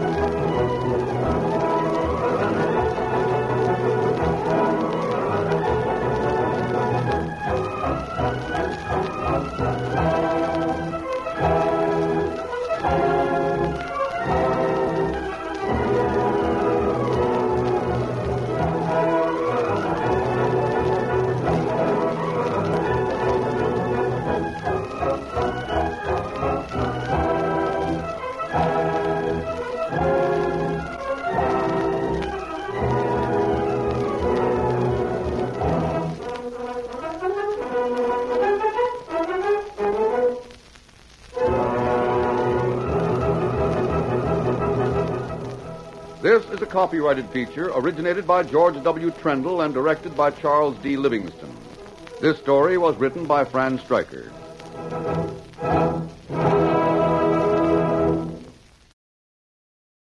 copyrighted 46.76 47.26
feature 47.30 47.70
originated 47.74 48.26
by 48.26 48.42
George 48.42 48.74
W. 48.82 49.10
Trendle 49.12 49.64
and 49.64 49.72
directed 49.72 50.14
by 50.14 50.30
Charles 50.30 50.76
D. 50.82 50.98
Livingston. 50.98 51.56
This 52.20 52.36
story 52.36 52.76
was 52.76 52.94
written 52.96 53.24
by 53.24 53.46
Fran 53.46 53.78
Stryker. 53.78 54.30